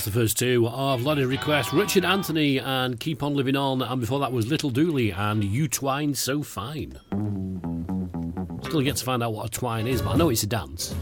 That's 0.01 0.15
the 0.15 0.19
first 0.19 0.39
two 0.39 0.67
of 0.67 1.03
Lottie 1.03 1.25
requests: 1.25 1.71
Richard 1.71 2.05
Anthony 2.05 2.57
and 2.59 2.99
Keep 2.99 3.21
On 3.21 3.35
Living 3.35 3.55
On, 3.55 3.83
and 3.83 4.01
before 4.01 4.19
that 4.21 4.31
was 4.31 4.47
Little 4.47 4.71
Dooley 4.71 5.11
and 5.11 5.43
You 5.43 5.67
Twine 5.67 6.15
So 6.15 6.41
Fine. 6.41 6.99
Still 8.63 8.81
get 8.81 8.95
to 8.95 9.05
find 9.05 9.21
out 9.21 9.33
what 9.33 9.45
a 9.45 9.49
twine 9.49 9.85
is, 9.85 10.01
but 10.01 10.15
I 10.15 10.17
know 10.17 10.29
it's 10.29 10.41
a 10.41 10.47
dance. 10.47 10.95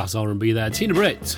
class 0.00 0.14
R&B 0.14 0.52
there. 0.52 0.70
Tina 0.70 0.94
Britt, 0.94 1.36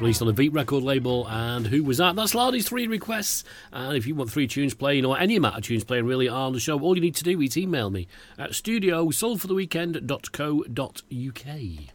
released 0.00 0.20
on 0.20 0.26
a 0.26 0.32
Beat 0.32 0.52
record 0.52 0.82
label. 0.82 1.28
And 1.28 1.64
who 1.64 1.84
was 1.84 1.98
that? 1.98 2.16
That's 2.16 2.34
Lardy's 2.34 2.68
three 2.68 2.88
requests. 2.88 3.44
And 3.72 3.96
if 3.96 4.04
you 4.04 4.16
want 4.16 4.32
three 4.32 4.48
tunes 4.48 4.74
playing 4.74 5.04
or 5.04 5.16
any 5.16 5.36
amount 5.36 5.58
of 5.58 5.62
tunes 5.62 5.84
playing 5.84 6.06
really 6.06 6.26
on 6.26 6.54
the 6.54 6.58
show, 6.58 6.80
all 6.80 6.96
you 6.96 7.00
need 7.00 7.14
to 7.14 7.22
do 7.22 7.40
is 7.40 7.56
email 7.56 7.88
me 7.88 8.08
at 8.36 8.56
studio 8.56 9.06
soulfortheweekend.co.uk. 9.10 11.91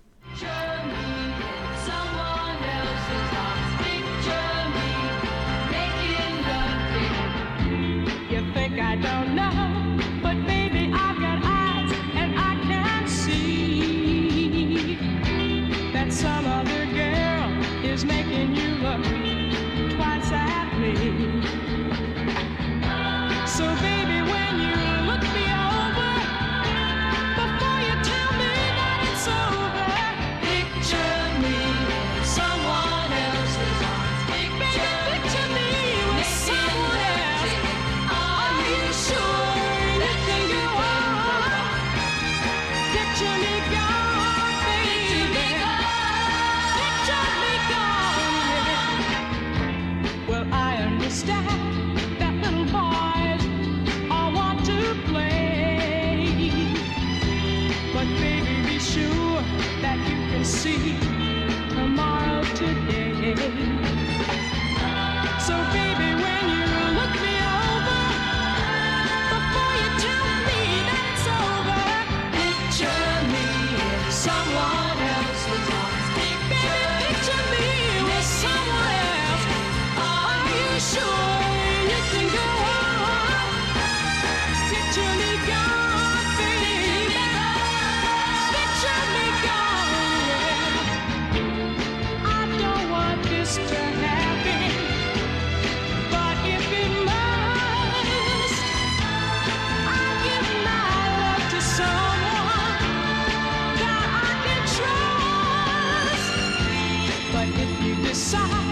side. 108.18 108.67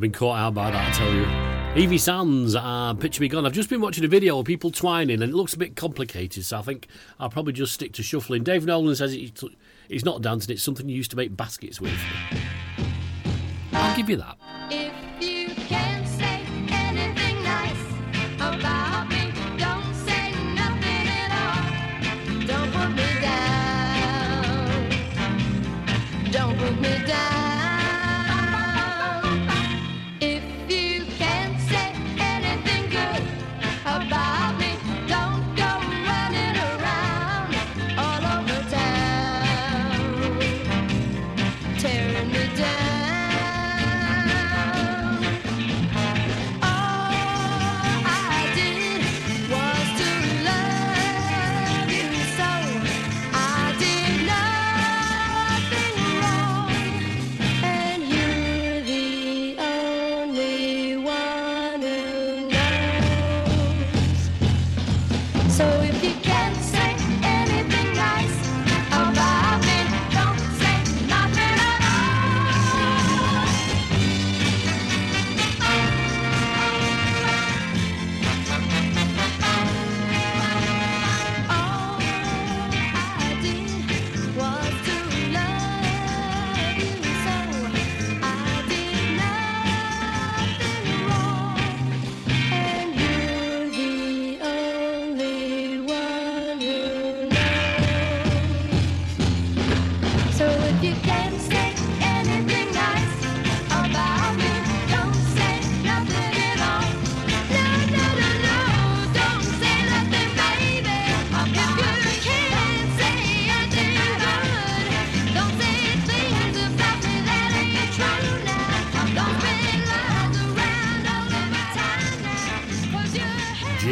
been 0.00 0.12
caught 0.12 0.38
out 0.38 0.54
by 0.54 0.70
that, 0.70 0.88
I 0.88 0.92
tell 0.96 1.12
you. 1.12 1.26
Evie 1.80 1.98
Sands, 1.98 2.56
uh, 2.56 2.94
Picture 2.94 3.22
Me 3.22 3.28
Gone. 3.28 3.46
I've 3.46 3.52
just 3.52 3.70
been 3.70 3.80
watching 3.80 4.04
a 4.04 4.08
video 4.08 4.40
of 4.40 4.46
people 4.46 4.72
twining 4.72 5.22
and 5.22 5.30
it 5.30 5.34
looks 5.34 5.54
a 5.54 5.58
bit 5.58 5.76
complicated, 5.76 6.44
so 6.44 6.58
I 6.58 6.62
think 6.62 6.88
I'll 7.20 7.30
probably 7.30 7.52
just 7.52 7.72
stick 7.72 7.92
to 7.92 8.02
shuffling. 8.02 8.42
Dave 8.42 8.64
Nolan 8.64 8.96
says 8.96 9.14
it's 9.14 10.04
not 10.04 10.20
dancing, 10.20 10.52
it's 10.52 10.64
something 10.64 10.88
you 10.88 10.96
used 10.96 11.12
to 11.12 11.16
make 11.16 11.36
baskets 11.36 11.80
with. 11.80 11.96
I'll 13.72 13.96
give 13.96 14.10
you 14.10 14.16
that. 14.16 14.36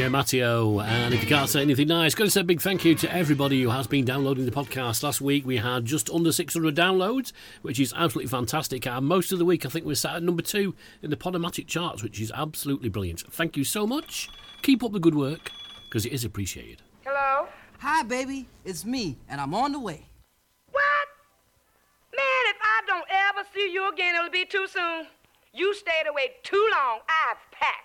DJ 0.09 0.11
Matteo. 0.11 0.81
And 0.81 1.13
if 1.13 1.23
you 1.23 1.29
can't 1.29 1.49
say 1.49 1.61
anything 1.61 1.89
nice, 1.89 2.15
got 2.15 2.25
to 2.25 2.31
say 2.31 2.41
a 2.41 2.45
big 2.45 2.61
thank 2.61 2.85
you 2.85 2.95
to 2.97 3.13
everybody 3.15 3.63
who 3.63 3.71
has 3.71 3.87
been 3.87 4.05
downloading 4.05 4.47
the 4.47 4.51
podcast. 4.51 5.03
Last 5.03 5.21
week 5.21 5.47
we 5.47 5.59
had 5.59 5.85
just 5.85 6.09
under 6.11 6.33
600 6.33 6.75
downloads, 6.75 7.33
which 7.63 7.79
is 7.79 7.93
absolutely 7.95 8.29
fantastic. 8.31 8.87
And 8.87 9.07
most 9.07 9.33
of 9.33 9.39
the 9.39 9.45
week 9.45 9.67
I 9.67 9.69
think 9.69 9.85
we're 9.85 9.95
sat 9.95 10.17
at 10.17 10.23
number 10.23 10.43
two 10.43 10.75
in 11.03 11.11
the 11.11 11.17
Podomatic 11.17 11.67
charts, 11.67 12.03
which 12.03 12.21
is 12.21 12.33
absolutely 12.35 12.89
brilliant. 12.89 13.25
Thank 13.31 13.57
you 13.57 13.65
so 13.65 13.87
much. 13.87 14.29
Keep 14.63 14.83
up 14.83 14.93
the 14.93 14.99
good 14.99 15.15
work, 15.15 15.51
because 15.85 16.07
it 16.07 16.13
is 16.13 16.25
appreciated. 16.25 16.83
Hello? 17.05 17.49
Hi, 17.79 18.03
baby. 18.03 18.49
It's 18.65 18.85
me, 18.85 19.19
and 19.29 19.41
I'm 19.41 19.55
on 19.55 19.73
the 19.73 19.81
way. 19.81 20.07
What? 20.71 21.09
Man, 22.17 22.45
if 22.47 22.57
I 22.63 22.81
don't 22.87 23.07
ever 23.11 23.49
see 23.55 23.73
you 23.73 23.91
again, 23.93 24.15
it'll 24.15 24.31
be 24.31 24.45
too 24.45 24.67
soon. 24.69 25.07
You 25.53 25.75
stayed 25.75 26.09
away 26.09 26.33
too 26.43 26.69
long. 26.73 27.01
I've 27.09 27.51
packed. 27.53 27.85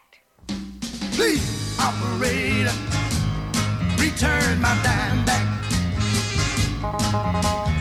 Please, 1.16 1.53
operator, 1.80 2.74
return 3.98 4.62
my 4.62 4.76
dime 4.84 5.26
back. 5.26 5.48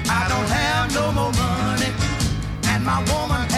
I 0.09 0.27
don't 0.29 0.49
have 0.49 0.95
no 0.95 1.13
more 1.13 1.33
money, 1.33 1.93
and 2.69 2.85
my 2.85 2.99
woman 3.13 3.52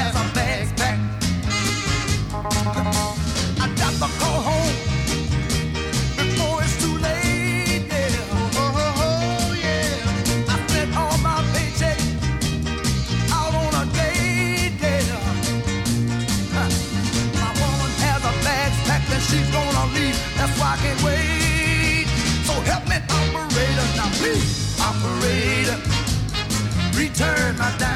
return 27.25 27.59
my 27.59 27.77
dime 27.79 27.94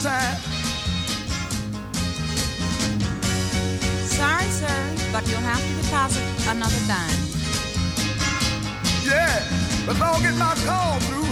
time? 0.00 0.38
Sorry, 4.06 4.48
sir, 4.50 4.78
but 5.12 5.26
you'll 5.28 5.40
have 5.40 5.60
to 5.60 5.82
deposit 5.82 6.22
another 6.48 6.82
dime. 6.86 7.20
Yeah, 9.04 9.42
but 9.86 9.96
if 9.96 10.02
I 10.02 10.12
don't 10.12 10.22
get 10.22 10.34
my 10.36 10.54
call 10.66 10.98
through, 11.06 11.30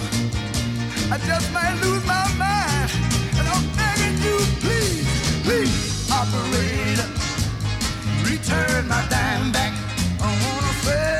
I 1.13 1.19
just 1.27 1.53
might 1.53 1.75
lose 1.83 2.05
my 2.07 2.27
mind. 2.37 2.91
And 3.39 3.47
I'm 3.47 3.65
begging 3.77 4.19
you, 4.27 4.39
please, 4.65 5.07
please, 5.45 6.11
operator, 6.11 7.09
return 8.25 8.89
my 8.89 9.07
dime 9.09 9.53
back. 9.53 9.73
I 10.21 10.27
wanna 10.27 10.73
say 10.83 11.16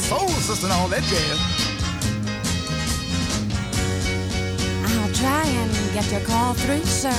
soul 0.00 0.28
sister, 0.28 0.66
and 0.66 0.72
all 0.72 0.88
that 0.88 1.02
jazz. 1.02 1.38
I'll 4.98 5.12
try 5.14 5.44
and 5.46 5.92
get 5.94 6.10
your 6.10 6.20
call 6.22 6.54
through, 6.54 6.84
sir. 6.84 7.10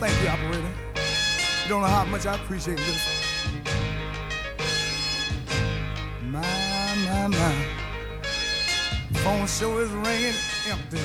Thank 0.00 0.22
you, 0.22 0.28
operator. 0.28 0.72
You 1.64 1.68
don't 1.68 1.82
know 1.82 1.88
how 1.88 2.04
much 2.04 2.24
I 2.24 2.34
appreciate 2.36 2.78
this. 2.78 3.06
My, 6.22 6.40
my, 7.04 7.26
my. 7.26 7.54
Phone 9.20 9.46
show 9.46 9.78
is 9.78 9.90
ringing 9.90 10.34
empty. 10.70 11.00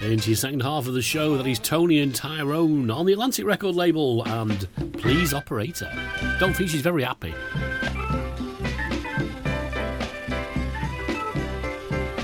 Into 0.00 0.30
your 0.30 0.36
second 0.36 0.62
half 0.62 0.86
of 0.86 0.94
the 0.94 1.02
show, 1.02 1.36
that 1.36 1.46
is 1.46 1.58
Tony 1.58 2.00
and 2.00 2.14
Tyrone 2.14 2.90
on 2.90 3.04
the 3.04 3.12
Atlantic 3.12 3.44
record 3.44 3.74
label 3.74 4.26
and 4.26 4.66
Please 5.00 5.32
Operator. 5.32 5.90
Don't 6.38 6.54
think 6.54 6.68
she's 6.68 6.82
very 6.82 7.02
happy. 7.02 7.34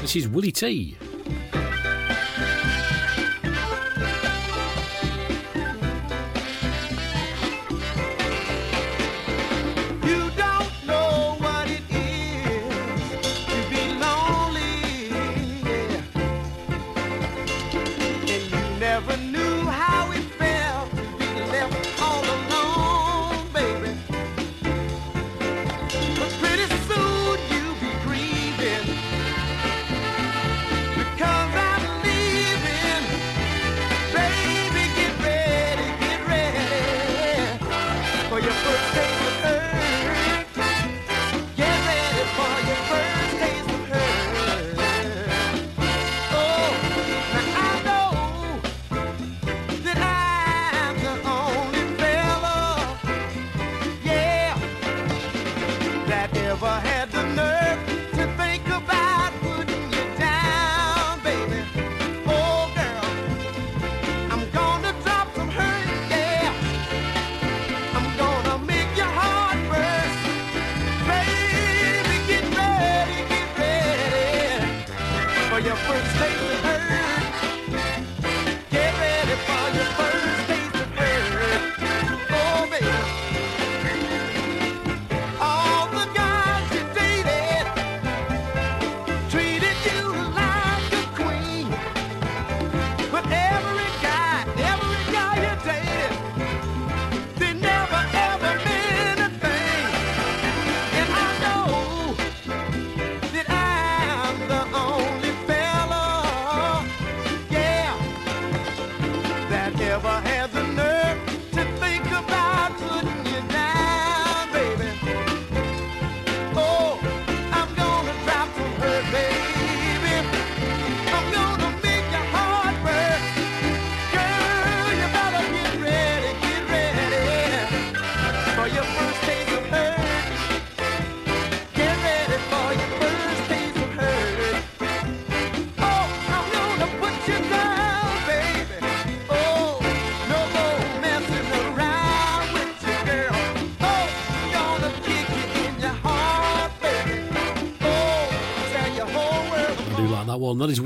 This 0.03 0.15
is 0.15 0.29
Willie 0.29 0.53
Tee. 0.53 0.97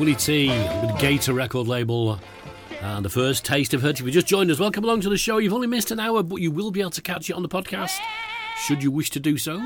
Willie 0.01 0.15
Tee 0.15 0.49
with 0.49 0.93
Gatur 0.93 1.35
record 1.35 1.69
label. 1.69 2.19
And 2.81 3.05
the 3.05 3.11
first 3.11 3.45
taste 3.45 3.75
of 3.75 3.83
her. 3.83 3.91
If 3.91 4.01
you 4.01 4.11
just 4.11 4.27
joined 4.27 4.51
us, 4.51 4.59
welcome 4.59 4.83
along 4.83 5.03
to 5.03 5.11
the 5.11 5.19
show. 5.19 5.37
You've 5.37 5.53
only 5.53 5.67
missed 5.67 5.91
an 5.91 6.01
hour, 6.01 6.23
but 6.23 6.37
you 6.37 6.51
will 6.51 6.71
be 6.71 6.81
able 6.81 6.89
to 6.93 7.03
catch 7.03 7.29
it 7.29 7.35
on 7.35 7.43
the 7.43 7.51
podcast 7.51 7.99
should 8.65 8.83
you 8.83 8.91
wish 8.91 9.11
to 9.11 9.21
do 9.21 9.37
so. 9.37 9.61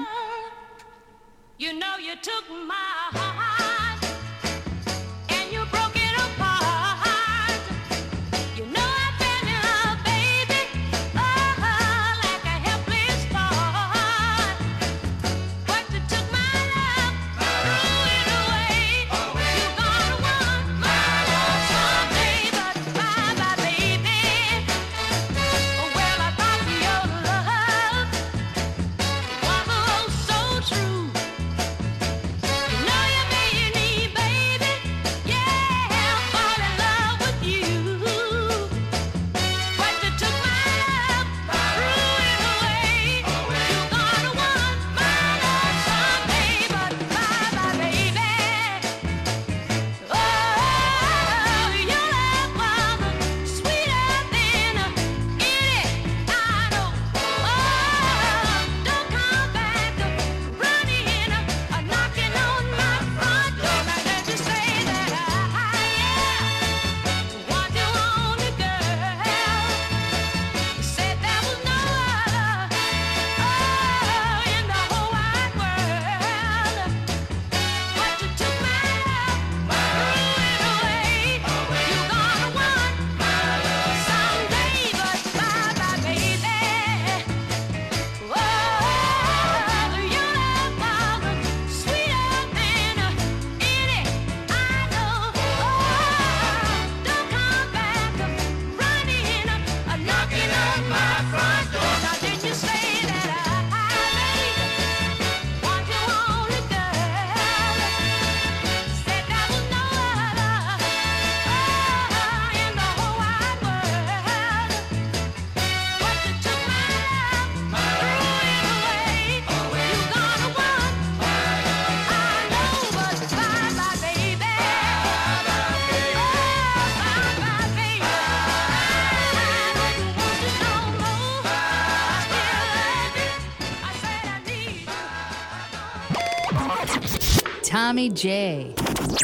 Tommy 137.94 138.10
J. 138.10 138.74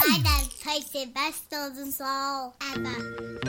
My 0.07 0.19
best 1.13 1.51
golden 1.51 1.91
soul 1.91 2.55
ever. 2.73 3.40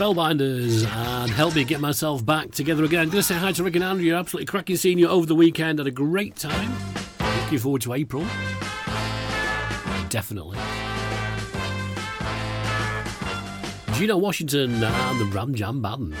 Spellbinders 0.00 0.86
and 0.86 1.30
help 1.30 1.54
me 1.54 1.62
get 1.62 1.78
myself 1.78 2.24
back 2.24 2.52
together 2.52 2.84
again. 2.84 3.00
I'm 3.00 3.10
going 3.10 3.18
to 3.18 3.22
say 3.22 3.34
hi 3.34 3.52
to 3.52 3.62
Rick 3.62 3.74
and 3.74 3.84
Andrew. 3.84 4.14
Absolutely 4.14 4.46
cracking 4.46 4.76
seeing 4.76 4.98
you 4.98 5.06
over 5.06 5.26
the 5.26 5.34
weekend. 5.34 5.78
Had 5.78 5.86
a 5.86 5.90
great 5.90 6.36
time. 6.36 6.72
Looking 7.42 7.58
forward 7.58 7.82
to 7.82 7.92
April. 7.92 8.22
Definitely. 10.08 10.56
Geno 13.92 14.16
Washington 14.16 14.82
and 14.82 15.20
the 15.20 15.26
Ram 15.34 15.54
Jam 15.54 15.82
Band. 15.82 16.14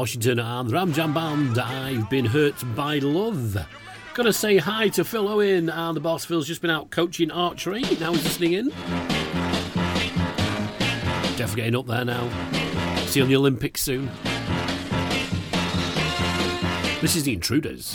Washington 0.00 0.38
and 0.38 0.70
the 0.70 0.72
Ram 0.72 0.94
Jam 0.94 1.12
Band. 1.12 1.58
I've 1.58 2.08
been 2.08 2.24
hurt 2.24 2.54
by 2.74 3.00
love. 3.00 3.54
Gonna 4.14 4.32
say 4.32 4.56
hi 4.56 4.88
to 4.88 5.04
Phil 5.04 5.28
Owen 5.28 5.68
and 5.68 5.94
the 5.94 6.00
boss. 6.00 6.24
Phil's 6.24 6.46
just 6.46 6.62
been 6.62 6.70
out 6.70 6.88
coaching 6.88 7.30
archery. 7.30 7.82
Now 8.00 8.14
he's 8.14 8.24
listening 8.24 8.54
in. 8.54 8.70
Definitely 11.36 11.56
getting 11.56 11.76
up 11.76 11.86
there 11.86 12.06
now. 12.06 12.30
See 13.08 13.20
you 13.20 13.24
on 13.24 13.28
the 13.28 13.36
Olympics 13.36 13.82
soon. 13.82 14.06
This 17.02 17.14
is 17.14 17.24
The 17.24 17.34
Intruders. 17.34 17.94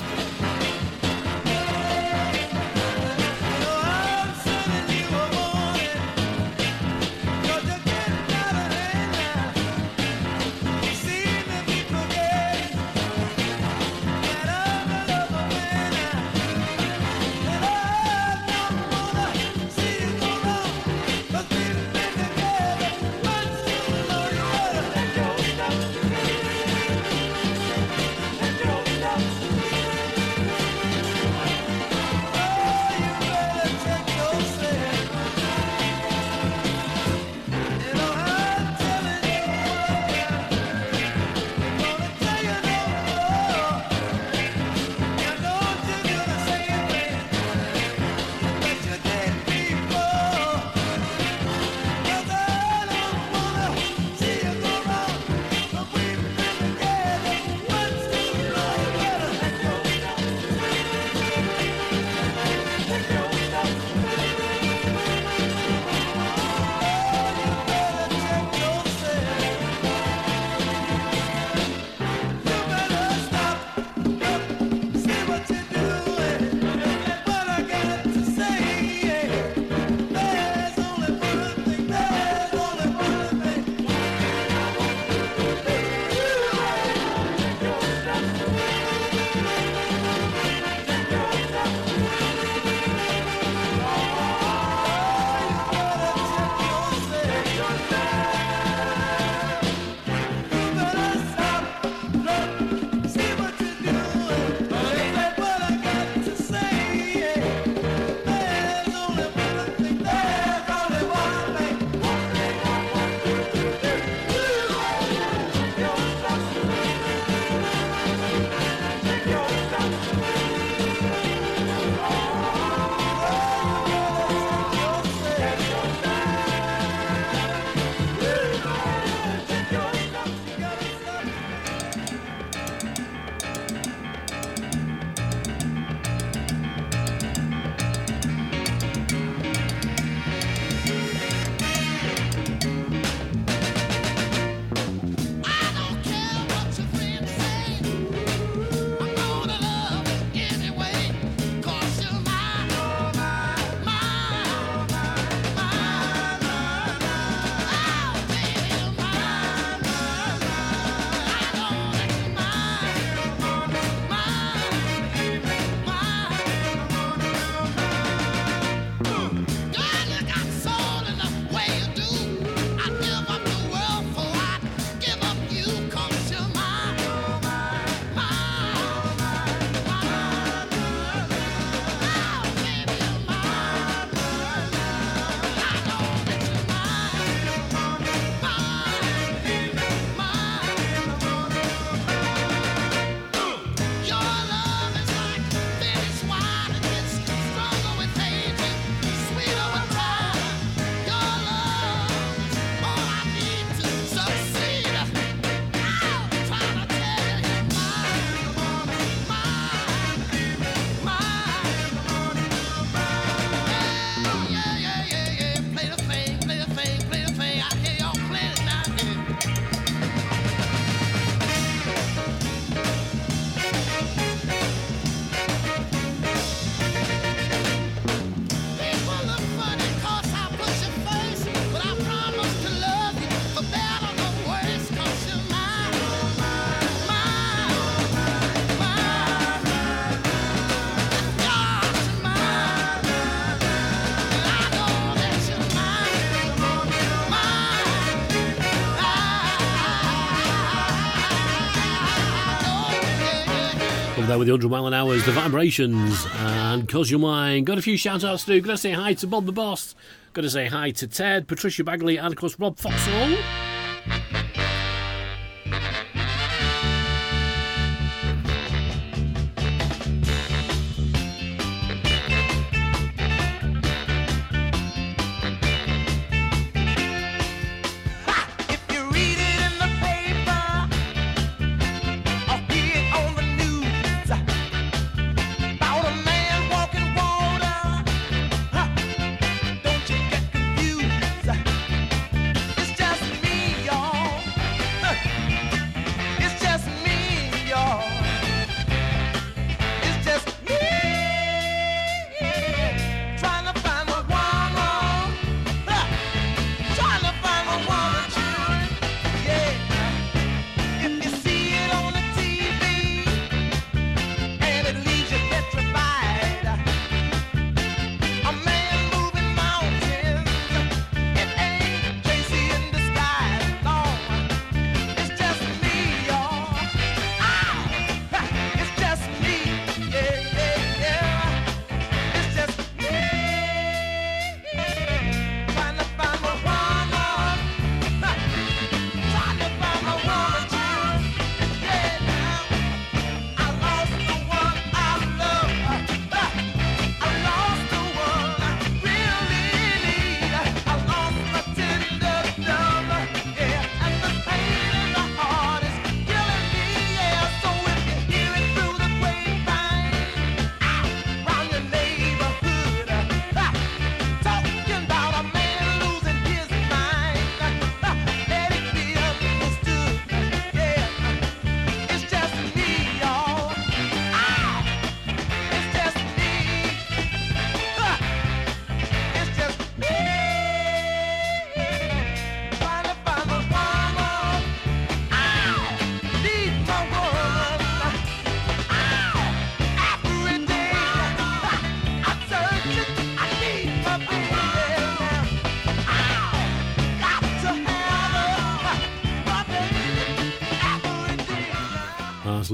there 254.35 254.39
with 254.39 254.61
the 254.61 254.67
100 254.67 254.69
mile 254.69 254.87
an 254.87 254.93
hour 254.93 255.15
the 255.15 255.31
vibrations 255.31 256.25
and 256.35 256.89
cause 256.89 257.09
your 257.09 257.19
mind. 257.21 257.65
Got 257.65 257.77
a 257.77 257.81
few 257.81 257.95
shout 257.95 258.23
outs 258.23 258.43
to 258.45 258.53
do. 258.53 258.61
Gotta 258.61 258.77
say 258.77 258.91
hi 258.91 259.13
to 259.13 259.27
Bob 259.27 259.45
the 259.45 259.53
Boss. 259.53 259.95
Gotta 260.33 260.49
say 260.49 260.67
hi 260.67 260.91
to 260.91 261.07
Ted, 261.07 261.47
Patricia 261.47 261.83
Bagley, 261.83 262.17
and 262.17 262.33
of 262.33 262.35
course 262.35 262.59
Rob 262.59 262.77
Foxall. 262.77 263.64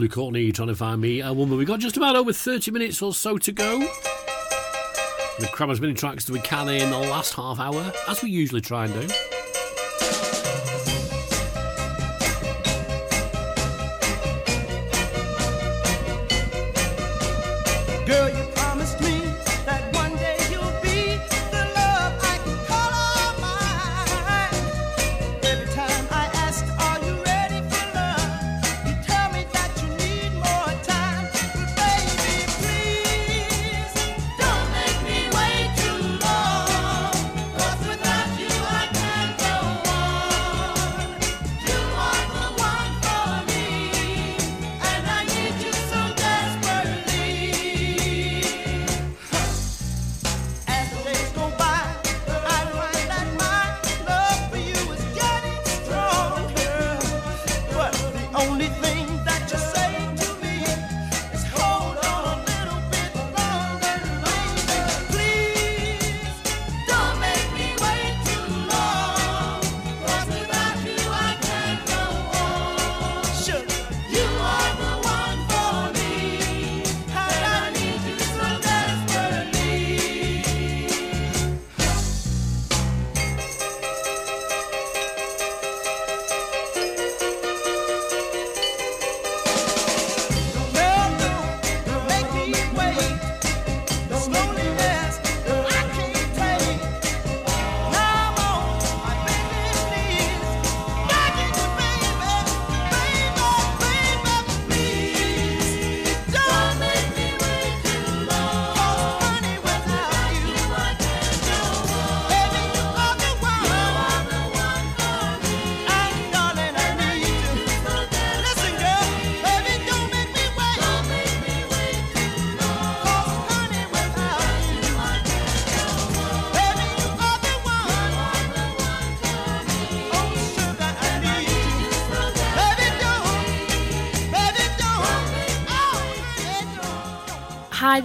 Lou 0.01 0.09
Courtney 0.09 0.51
trying 0.51 0.67
to 0.67 0.75
find 0.75 0.99
me 0.99 1.21
a 1.21 1.31
woman. 1.31 1.59
We've 1.59 1.67
got 1.67 1.79
just 1.79 1.95
about 1.95 2.15
over 2.15 2.33
30 2.33 2.71
minutes 2.71 3.03
or 3.03 3.13
so 3.13 3.37
to 3.37 3.51
go. 3.51 3.77
We'll 5.39 5.69
as 5.69 5.79
many 5.79 5.93
tracks 5.93 6.25
as 6.25 6.31
we 6.31 6.39
can 6.39 6.67
in 6.69 6.89
the 6.89 6.97
last 6.97 7.35
half 7.35 7.59
hour, 7.59 7.93
as 8.07 8.23
we 8.23 8.31
usually 8.31 8.61
try 8.61 8.85
and 8.85 8.93
do. 9.07 9.30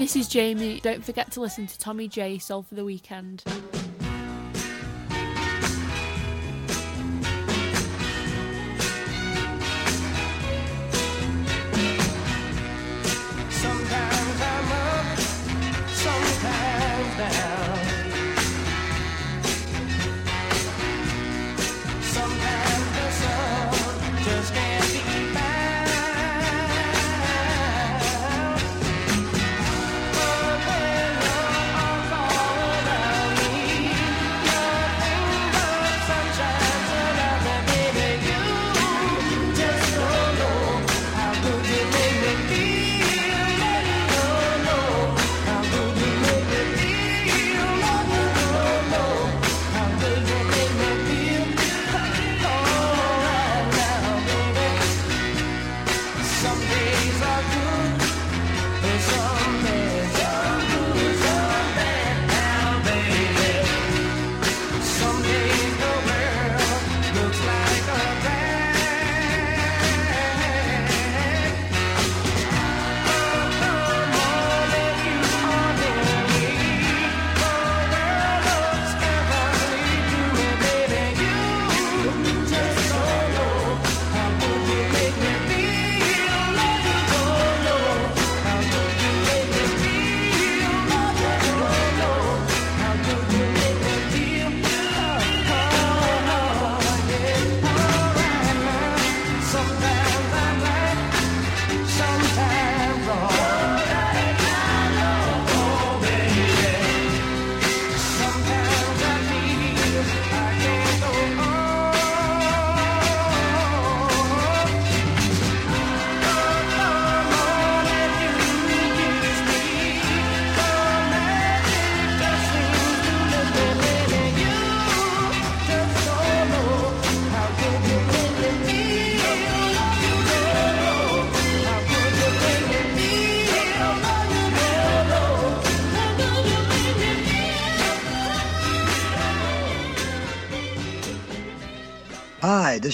This 0.07 0.15
is 0.15 0.29
Jamie. 0.29 0.79
Don't 0.79 1.05
forget 1.05 1.33
to 1.33 1.41
listen 1.41 1.67
to 1.67 1.77
Tommy 1.81 2.07
J 2.07 2.39
Soul 2.39 2.63
for 2.63 2.77
the 2.77 2.85
Weekend. 2.85 3.43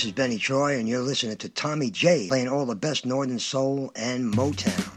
This 0.03 0.09
is 0.09 0.15
Benny 0.15 0.37
Troy, 0.37 0.81
and 0.81 0.89
you're 0.89 1.01
listening 1.01 1.37
to 1.37 1.49
Tommy 1.49 1.89
J 1.89 2.27
playing 2.27 2.49
all 2.49 2.67
the 2.67 2.75
best 2.75 3.07
Northern 3.07 3.39
Soul 3.39 3.93
and 3.95 4.35
Motown. 4.35 4.92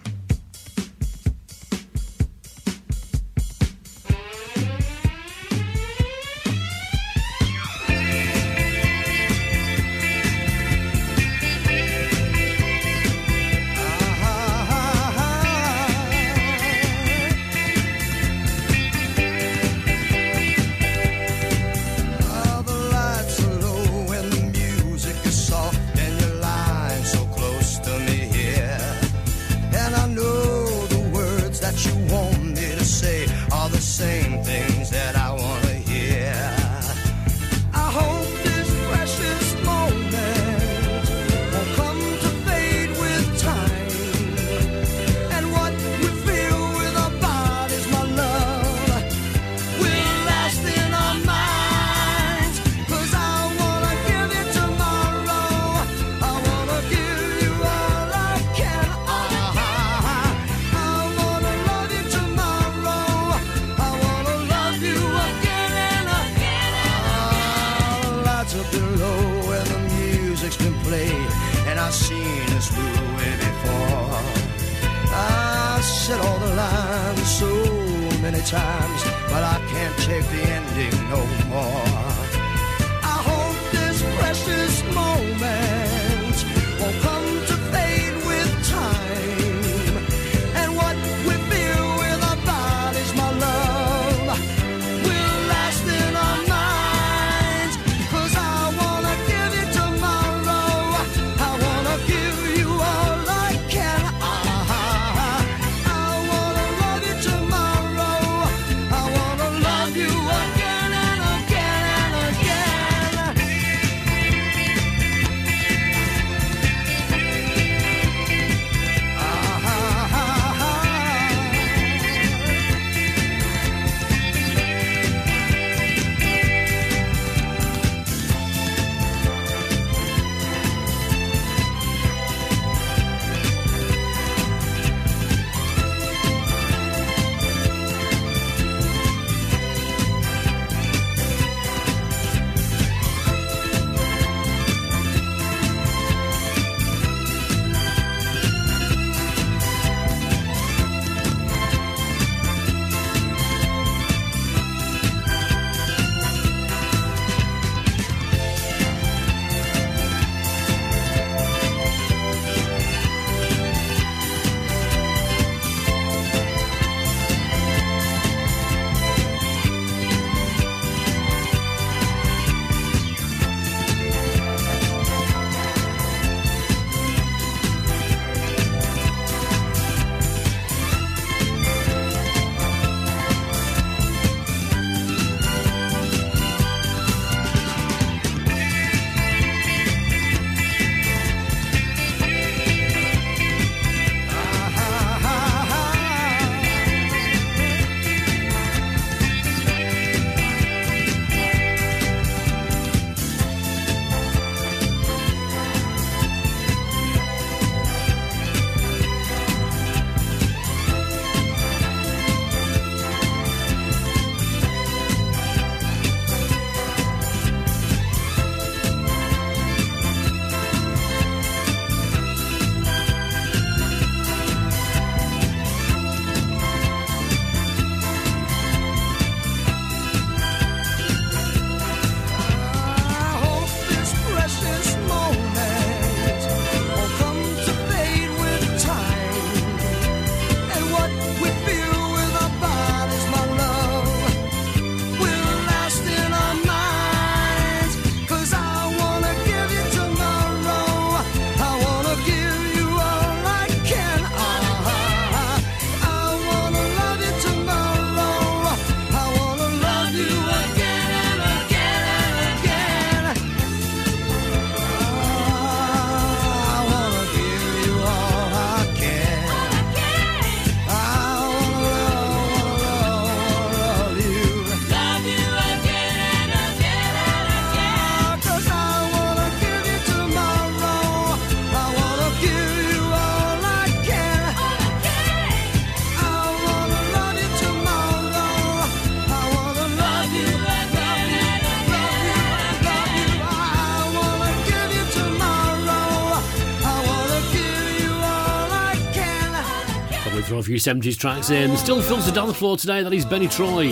Few 300.77 300.93
70s 300.93 301.18
tracks 301.18 301.52
in. 301.52 301.77
Still 301.77 302.02
fills 302.02 302.26
the 302.26 302.34
dance 302.34 302.57
floor 302.57 302.76
today. 302.76 303.02
That 303.02 303.14
is 303.14 303.23
Benny 303.23 303.47
Troy. 303.47 303.88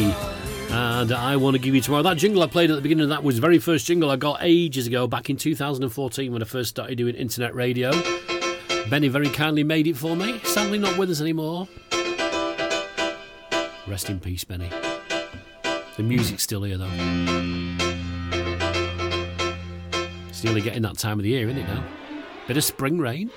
And 0.70 1.14
I 1.14 1.38
want 1.38 1.56
to 1.56 1.60
give 1.60 1.74
you 1.74 1.80
tomorrow. 1.80 2.04
That 2.04 2.18
jingle 2.18 2.44
I 2.44 2.48
played 2.48 2.70
at 2.72 2.76
the 2.76 2.82
beginning 2.82 3.04
of 3.04 3.10
that 3.10 3.24
was 3.24 3.36
the 3.36 3.42
very 3.42 3.58
first 3.58 3.86
jingle 3.86 4.10
I 4.10 4.18
got 4.18 4.40
ages 4.42 4.86
ago, 4.88 5.08
back 5.08 5.30
in 5.30 5.38
2014 5.38 6.34
when 6.34 6.42
I 6.42 6.46
first 6.46 6.72
started 6.72 6.98
doing 6.98 7.16
internet 7.16 7.56
radio. 7.56 7.92
Benny 8.90 9.08
very 9.08 9.30
kindly 9.30 9.64
made 9.64 9.88
it 9.88 9.96
for 9.96 10.18
me. 10.18 10.40
Sadly, 10.40 10.78
not 10.78 10.98
with 10.98 11.10
us 11.10 11.22
anymore. 11.22 11.70
Rest 13.88 14.10
in 14.10 14.20
peace, 14.20 14.44
Benny. 14.44 14.70
The 15.96 16.04
music's 16.04 16.44
still 16.44 16.64
here, 16.64 16.78
though. 16.78 16.90
It's 20.28 20.44
nearly 20.44 20.62
getting 20.62 20.82
that 20.82 20.98
time 20.98 21.18
of 21.18 21.24
the 21.24 21.30
year, 21.30 21.48
isn't 21.48 21.62
it 21.62 21.68
now? 21.68 21.84
Bit 22.48 22.58
of 22.58 22.64
spring 22.66 22.98
rain. 22.98 23.32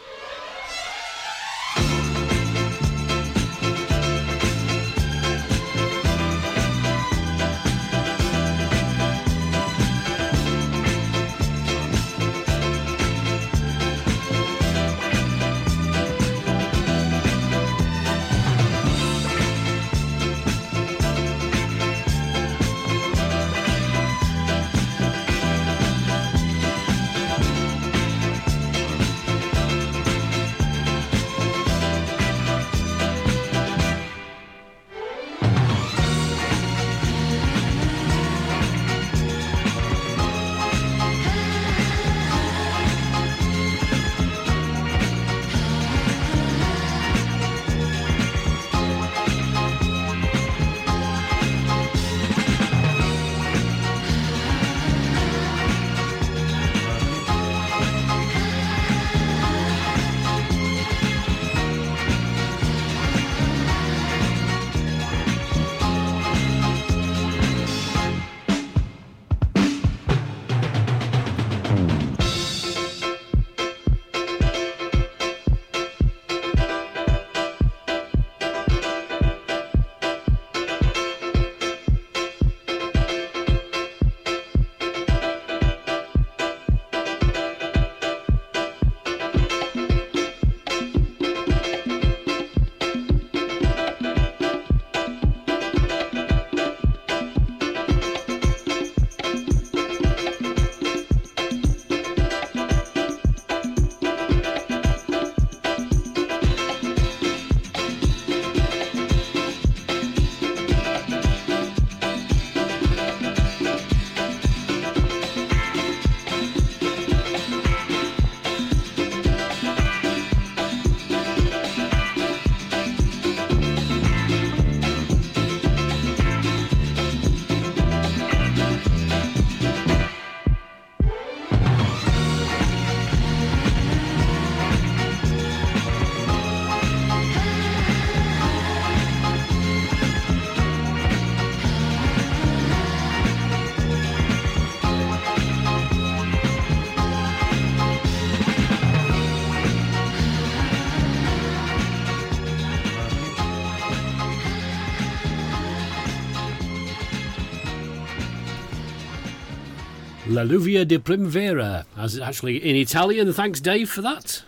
La 160.36 160.44
Lluvia 160.44 160.86
di 160.86 160.98
Primavera, 160.98 161.86
as 161.96 162.18
actually 162.18 162.58
in 162.58 162.76
Italian. 162.76 163.32
Thanks, 163.32 163.58
Dave, 163.58 163.88
for 163.88 164.02
that. 164.02 164.42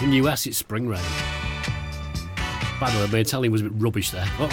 In 0.00 0.10
the 0.10 0.16
US, 0.16 0.46
it's 0.46 0.58
spring 0.58 0.88
rain. 0.88 1.00
By 2.80 2.90
the 2.90 2.98
way, 2.98 3.12
my 3.12 3.18
Italian 3.18 3.52
was 3.52 3.60
a 3.60 3.64
bit 3.70 3.80
rubbish 3.80 4.10
there. 4.10 4.26
Oh, 4.40 4.50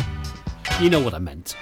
you 0.79 0.91
know 0.91 0.99
what 0.99 1.15
I 1.15 1.17
meant. 1.17 1.55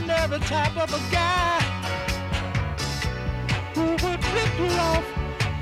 Ordinary 0.00 0.40
type 0.40 0.76
of 0.76 0.92
a 0.94 1.12
guy 1.12 1.60
who 3.74 3.90
would 3.90 4.24
flip 4.24 4.52
you 4.58 4.70
off 4.88 5.04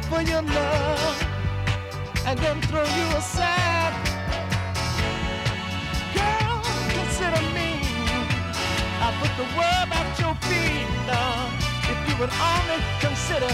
for 0.09 0.23
your 0.23 0.43
love 0.43 1.27
and 2.27 2.39
then 2.39 2.61
throw 2.63 2.85
you 2.85 3.07
aside. 3.17 3.95
Girl, 6.15 6.63
consider 6.89 7.43
me. 7.57 7.81
I 9.01 9.09
put 9.21 9.33
the 9.37 9.49
world 9.59 9.89
at 9.99 10.19
your 10.21 10.35
feet, 10.47 10.89
Lord. 11.11 11.51
If 11.91 11.99
you 12.09 12.15
would 12.21 12.33
only 12.53 12.81
consider 13.01 13.53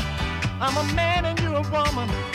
I'm 0.60 0.76
a 0.76 0.94
man 0.94 1.24
and 1.24 1.40
you're 1.40 1.56
a 1.56 1.62
woman. 1.70 2.33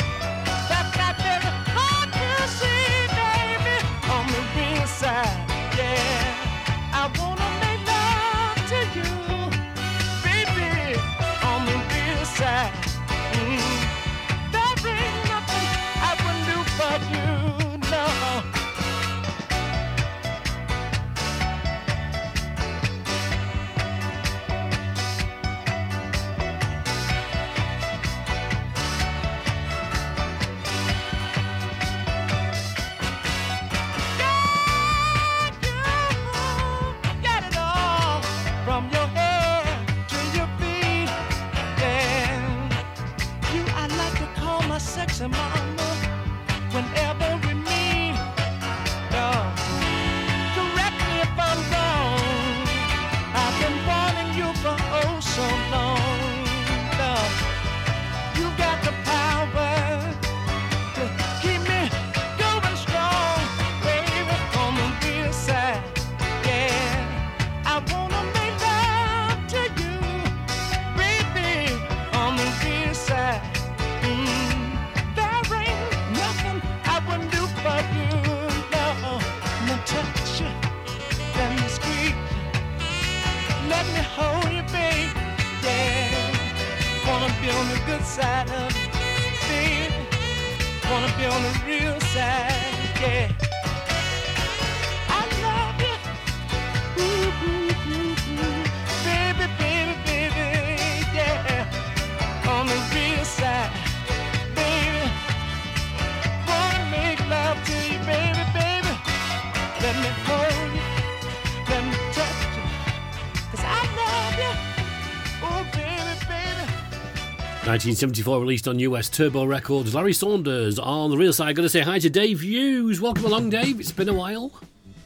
1974, 117.80 118.42
released 118.42 118.68
on 118.68 118.78
US 118.80 119.08
Turbo 119.08 119.46
Records. 119.46 119.96
Larry 119.96 120.12
Saunders 120.12 120.78
on 120.78 121.12
the 121.12 121.18
real 121.18 121.32
side. 121.32 121.56
Got 121.56 121.62
to 121.62 121.70
say 121.70 121.80
hi 121.80 121.98
to 122.00 122.10
Dave 122.10 122.42
Hughes. 122.42 123.00
Welcome 123.00 123.24
along, 123.24 123.52
Dave. 123.52 123.80
It's 123.80 123.94
been 123.94 124.10
a 124.10 124.14
while. 124.14 124.50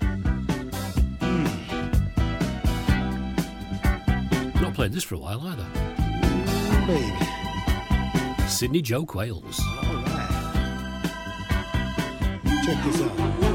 Hmm. 0.01 1.43
Not 4.59 4.73
played 4.73 4.91
this 4.91 5.03
for 5.03 5.13
a 5.13 5.19
while 5.19 5.39
either. 5.41 5.67
Baby. 6.87 7.13
Sidney 8.47 8.81
Joe 8.81 9.05
Qualls. 9.05 9.59
All 9.59 9.93
right. 9.93 10.29
Check 12.65 12.83
this 12.85 13.01
out. 13.01 13.52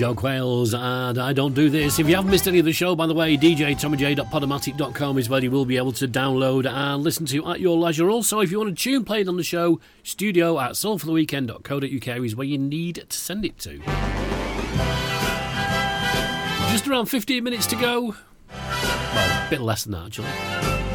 Joe 0.00 0.14
Qualls 0.14 0.72
and 0.72 1.18
I 1.18 1.34
Don't 1.34 1.52
Do 1.52 1.68
This. 1.68 1.98
If 1.98 2.08
you 2.08 2.16
haven't 2.16 2.30
missed 2.30 2.48
any 2.48 2.58
of 2.58 2.64
the 2.64 2.72
show, 2.72 2.96
by 2.96 3.06
the 3.06 3.12
way, 3.12 3.36
djtommyj.podomatic.com 3.36 5.18
is 5.18 5.28
where 5.28 5.42
you 5.42 5.50
will 5.50 5.66
be 5.66 5.76
able 5.76 5.92
to 5.92 6.08
download 6.08 6.66
and 6.66 7.02
listen 7.02 7.26
to 7.26 7.46
at 7.50 7.60
your 7.60 7.76
leisure. 7.76 8.08
Also, 8.08 8.40
if 8.40 8.50
you 8.50 8.56
want 8.56 8.70
a 8.70 8.74
tune 8.74 9.04
played 9.04 9.28
on 9.28 9.36
the 9.36 9.42
show, 9.42 9.78
studio 10.02 10.58
at 10.58 10.70
soulfortheweekend.co.uk 10.70 12.24
is 12.24 12.34
where 12.34 12.46
you 12.46 12.56
need 12.56 13.04
to 13.10 13.18
send 13.18 13.44
it 13.44 13.58
to. 13.58 13.76
Just 16.72 16.88
around 16.88 17.04
15 17.04 17.44
minutes 17.44 17.66
to 17.66 17.76
go. 17.76 18.16
Well, 18.48 19.46
a 19.46 19.50
bit 19.50 19.60
less 19.60 19.84
than 19.84 19.92
that, 19.92 20.06
actually. 20.06 20.89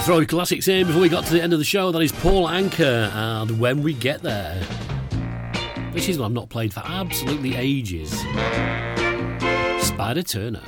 We'd 0.00 0.06
throw 0.06 0.24
classics 0.24 0.66
in 0.66 0.86
before 0.86 1.02
we 1.02 1.10
got 1.10 1.26
to 1.26 1.32
the 1.34 1.42
end 1.42 1.52
of 1.52 1.58
the 1.58 1.64
show. 1.64 1.92
That 1.92 2.00
is 2.00 2.10
Paul 2.10 2.48
Anka 2.48 3.14
and 3.14 3.60
When 3.60 3.82
We 3.82 3.92
Get 3.92 4.22
There. 4.22 4.58
This 5.92 6.08
is 6.08 6.18
one 6.18 6.30
I've 6.30 6.32
not 6.32 6.48
played 6.48 6.72
for 6.72 6.80
absolutely 6.80 7.54
ages. 7.54 8.10
Spyder 9.84 10.26
Turner. 10.26 10.62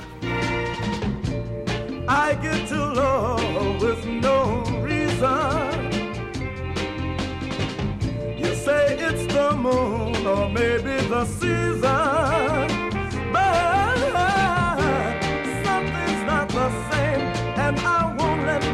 I 2.07 2.35
get 2.43 2.67
to 2.67 2.75
love 2.75 3.81
with 3.81 4.05
no 4.05 4.61
reason. 4.83 5.91
You 8.37 8.53
say 8.53 8.99
it's 8.99 9.33
the 9.33 9.55
moon 9.55 10.27
or 10.27 10.47
maybe 10.47 11.07
the 11.07 11.25
season. 11.25 11.81
But 13.33 13.97
something's 15.65 16.23
not 16.27 16.49
the 16.49 16.69
same, 16.91 17.33
and 17.57 17.79
I 17.79 18.02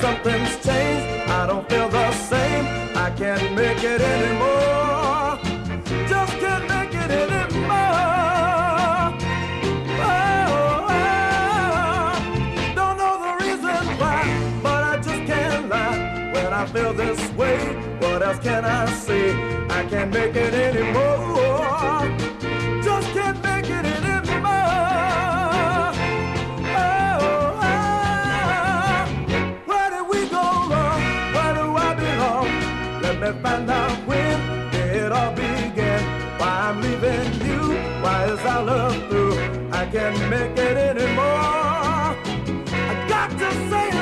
something's 0.00 0.54
changed. 0.64 1.30
I 1.30 1.46
don't 1.46 1.68
feel 1.68 1.88
the 1.88 2.12
same. 2.12 2.64
I 2.96 3.10
can't 3.16 3.54
make 3.54 3.82
it 3.82 4.00
anymore. 4.00 5.38
Just 6.08 6.32
can't 6.38 6.66
make 6.68 6.94
it 6.94 7.10
anymore. 7.10 7.68
Oh, 10.00 10.90
oh. 10.90 12.18
Don't 12.74 12.96
know 13.02 13.14
the 13.26 13.32
reason 13.44 13.82
why, 14.00 14.22
but 14.62 14.82
I 14.92 14.96
just 14.96 15.22
can't 15.30 15.68
lie. 15.68 16.32
When 16.32 16.52
I 16.52 16.66
feel 16.66 16.92
this 16.92 17.20
way, 17.32 17.58
what 18.00 18.22
else 18.22 18.38
can 18.38 18.64
I 18.64 18.86
say? 18.92 19.34
I 19.68 19.84
can't 19.84 20.12
make 20.12 20.36
it 20.36 20.54
anymore. 20.54 21.37
Me 33.28 33.34
find 33.42 33.68
out 33.70 34.06
when 34.06 34.40
it 34.72 35.12
all 35.12 35.32
began. 35.32 36.02
Why 36.38 36.48
I'm 36.48 36.80
leaving 36.80 37.46
you? 37.46 37.74
Why 38.02 38.24
is 38.24 38.40
our 38.40 38.64
love 38.64 38.96
through? 39.08 39.36
I 39.70 39.84
can't 39.84 40.18
make 40.30 40.56
it 40.56 40.76
anymore. 40.78 42.16
I 42.88 43.06
got 43.06 43.30
to 43.32 43.50
say 43.68 43.97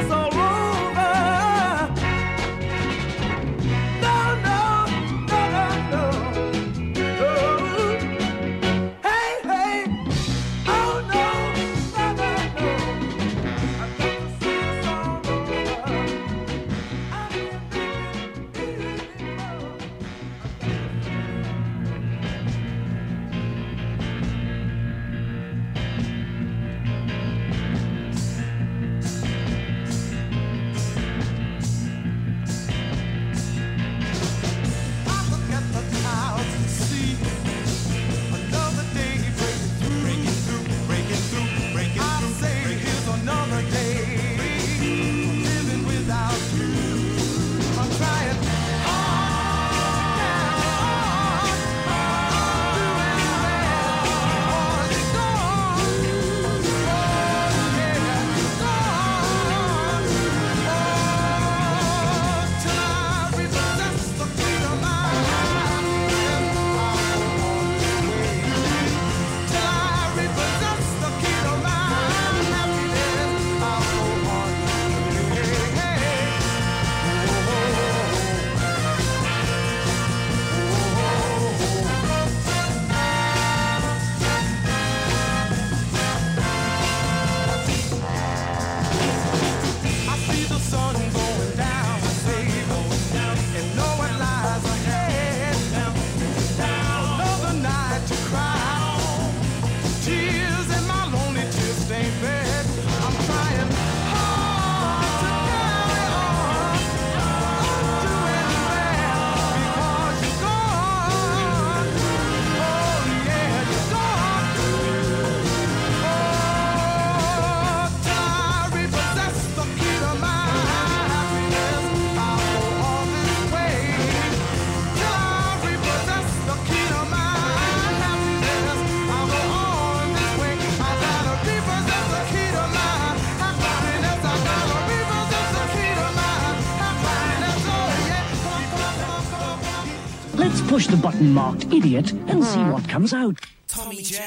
push 140.77 140.89
the 140.89 140.97
button 140.99 141.33
marked 141.33 141.65
idiot 141.73 142.13
and 142.13 142.45
see 142.45 142.59
mm-hmm. 142.59 142.73
what 142.73 142.87
comes 142.87 143.15
out. 143.15 143.35
Tommy 143.67 144.03
J. 144.03 144.23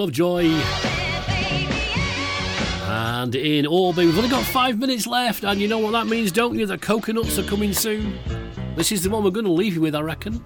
Lovejoy. 0.00 0.46
And 2.86 3.34
in 3.34 3.66
Orby, 3.66 3.98
we've 3.98 4.16
only 4.16 4.30
got 4.30 4.46
five 4.46 4.78
minutes 4.78 5.06
left, 5.06 5.44
and 5.44 5.60
you 5.60 5.68
know 5.68 5.76
what 5.76 5.90
that 5.92 6.06
means, 6.06 6.32
don't 6.32 6.58
you? 6.58 6.64
The 6.64 6.78
coconuts 6.78 7.38
are 7.38 7.42
coming 7.42 7.74
soon. 7.74 8.18
This 8.76 8.92
is 8.92 9.02
the 9.02 9.10
one 9.10 9.22
we're 9.22 9.30
going 9.30 9.44
to 9.44 9.52
leave 9.52 9.74
you 9.74 9.82
with, 9.82 9.94
I 9.94 10.00
reckon. 10.00 10.42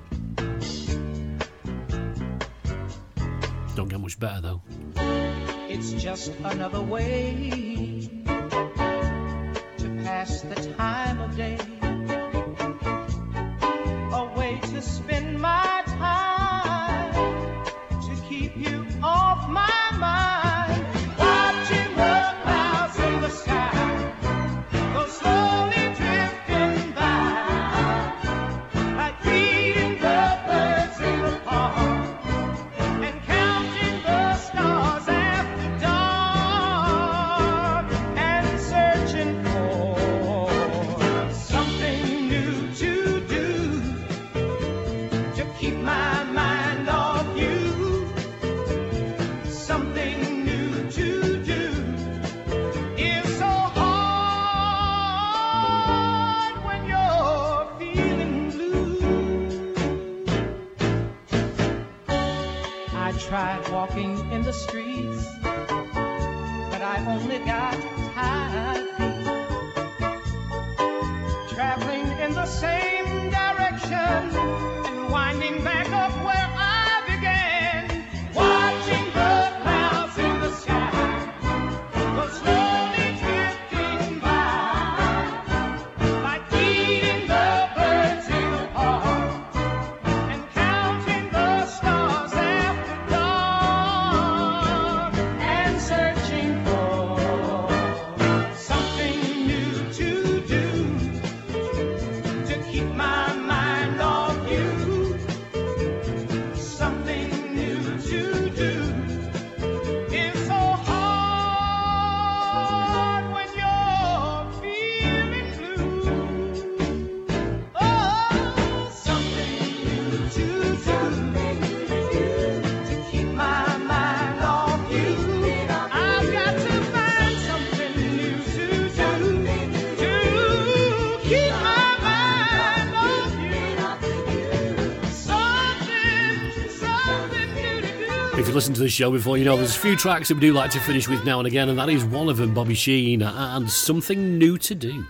The 138.84 138.90
show 138.90 139.10
before, 139.10 139.38
you 139.38 139.46
know 139.46 139.56
there's 139.56 139.74
a 139.74 139.78
few 139.78 139.96
tracks 139.96 140.28
that 140.28 140.34
we 140.34 140.42
do 140.42 140.52
like 140.52 140.70
to 140.70 140.78
finish 140.78 141.08
with 141.08 141.24
now 141.24 141.38
and 141.38 141.46
again, 141.46 141.70
and 141.70 141.78
that 141.78 141.88
is 141.88 142.04
one 142.04 142.28
of 142.28 142.36
them, 142.36 142.52
Bobby 142.52 142.74
Sheen, 142.74 143.22
and 143.22 143.70
something 143.70 144.36
new 144.36 144.58
to 144.58 144.74
do. 144.74 145.06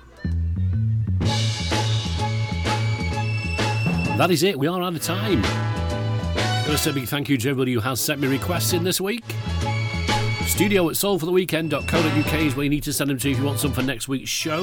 That 4.16 4.28
is 4.30 4.44
it. 4.44 4.56
We 4.56 4.68
are 4.68 4.80
out 4.80 4.94
of 4.94 5.02
time. 5.02 5.42
To 5.42 6.78
say 6.78 6.90
a 6.90 6.92
big 6.92 7.08
thank 7.08 7.28
you 7.28 7.36
to 7.36 7.50
everybody 7.50 7.72
who 7.72 7.80
has 7.80 8.00
sent 8.00 8.20
me 8.20 8.28
requests 8.28 8.72
in 8.72 8.84
this 8.84 9.00
week. 9.00 9.24
Studio 10.46 10.88
at 10.88 10.94
soulfortheweekend.co.uk 10.94 12.34
is 12.34 12.54
where 12.54 12.64
you 12.64 12.70
need 12.70 12.84
to 12.84 12.92
send 12.92 13.10
them 13.10 13.18
to 13.18 13.30
if 13.32 13.38
you 13.38 13.44
want 13.44 13.58
some 13.58 13.72
for 13.72 13.82
next 13.82 14.06
week's 14.06 14.30
show. 14.30 14.60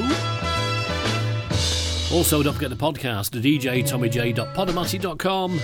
Also, 2.14 2.42
don't 2.42 2.54
forget 2.54 2.70
the 2.70 2.78
podcast, 2.78 3.32
the 3.32 3.60
djtommyj.podomatic.com 3.60 5.60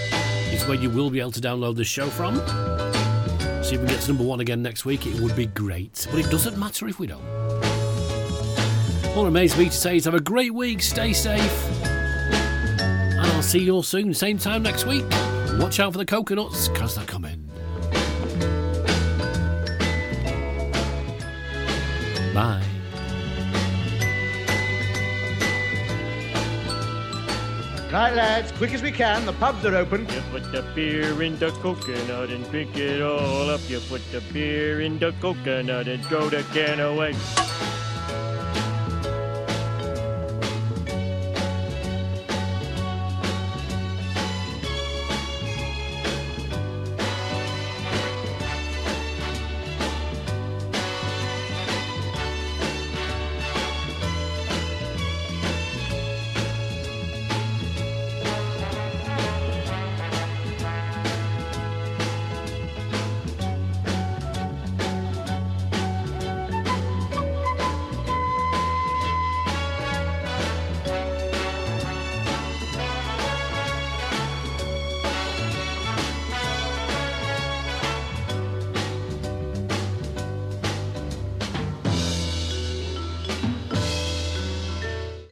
is 0.52 0.68
where 0.68 0.78
you 0.78 0.90
will 0.90 1.10
be 1.10 1.22
able 1.22 1.32
to 1.32 1.42
download 1.42 1.78
the 1.78 1.86
show 1.86 2.08
from. 2.08 2.67
See 3.68 3.76
if 3.76 3.82
we 3.82 3.88
get 3.88 4.00
to 4.00 4.08
number 4.08 4.24
one 4.24 4.40
again 4.40 4.62
next 4.62 4.86
week, 4.86 5.06
it 5.06 5.20
would 5.20 5.36
be 5.36 5.48
great. 5.48 6.08
But 6.10 6.22
it 6.22 6.32
doesn't 6.32 6.58
matter 6.58 6.88
if 6.88 7.00
we 7.00 7.08
don't. 7.08 7.22
All 9.14 9.26
remains 9.26 9.58
me 9.58 9.66
to 9.66 9.72
say 9.72 9.98
is 9.98 10.06
have 10.06 10.14
a 10.14 10.22
great 10.22 10.54
week, 10.54 10.82
stay 10.82 11.12
safe, 11.12 11.70
and 11.84 13.20
I'll 13.20 13.42
see 13.42 13.60
you 13.60 13.74
all 13.74 13.84
soon, 13.84 14.14
same 14.14 14.38
time 14.38 14.64
next 14.64 14.86
week. 14.86 15.04
Watch 15.60 15.82
out 15.82 15.92
for 15.92 15.98
the 15.98 16.06
coconuts, 16.06 16.70
because 16.70 16.96
they're 16.96 17.04
coming. 17.04 17.47
Right, 27.98 28.14
lads, 28.14 28.52
quick 28.52 28.76
as 28.76 28.84
we 28.84 28.92
can. 28.92 29.26
The 29.26 29.34
pubs 29.34 29.66
are 29.66 29.76
open. 29.76 30.02
You 30.02 30.22
put 30.30 30.52
the 30.52 30.62
beer 30.76 31.24
in 31.24 31.40
the 31.40 31.50
coconut 31.50 32.30
and 32.30 32.48
drink 32.52 32.78
it 32.78 33.02
all 33.02 33.50
up. 33.50 33.60
You 33.68 33.80
put 33.80 34.04
the 34.12 34.22
beer 34.32 34.82
in 34.82 35.00
the 35.00 35.14
coconut 35.20 35.88
and 35.88 36.06
throw 36.06 36.30
the 36.30 36.44
can 36.54 36.80
away. 36.80 37.16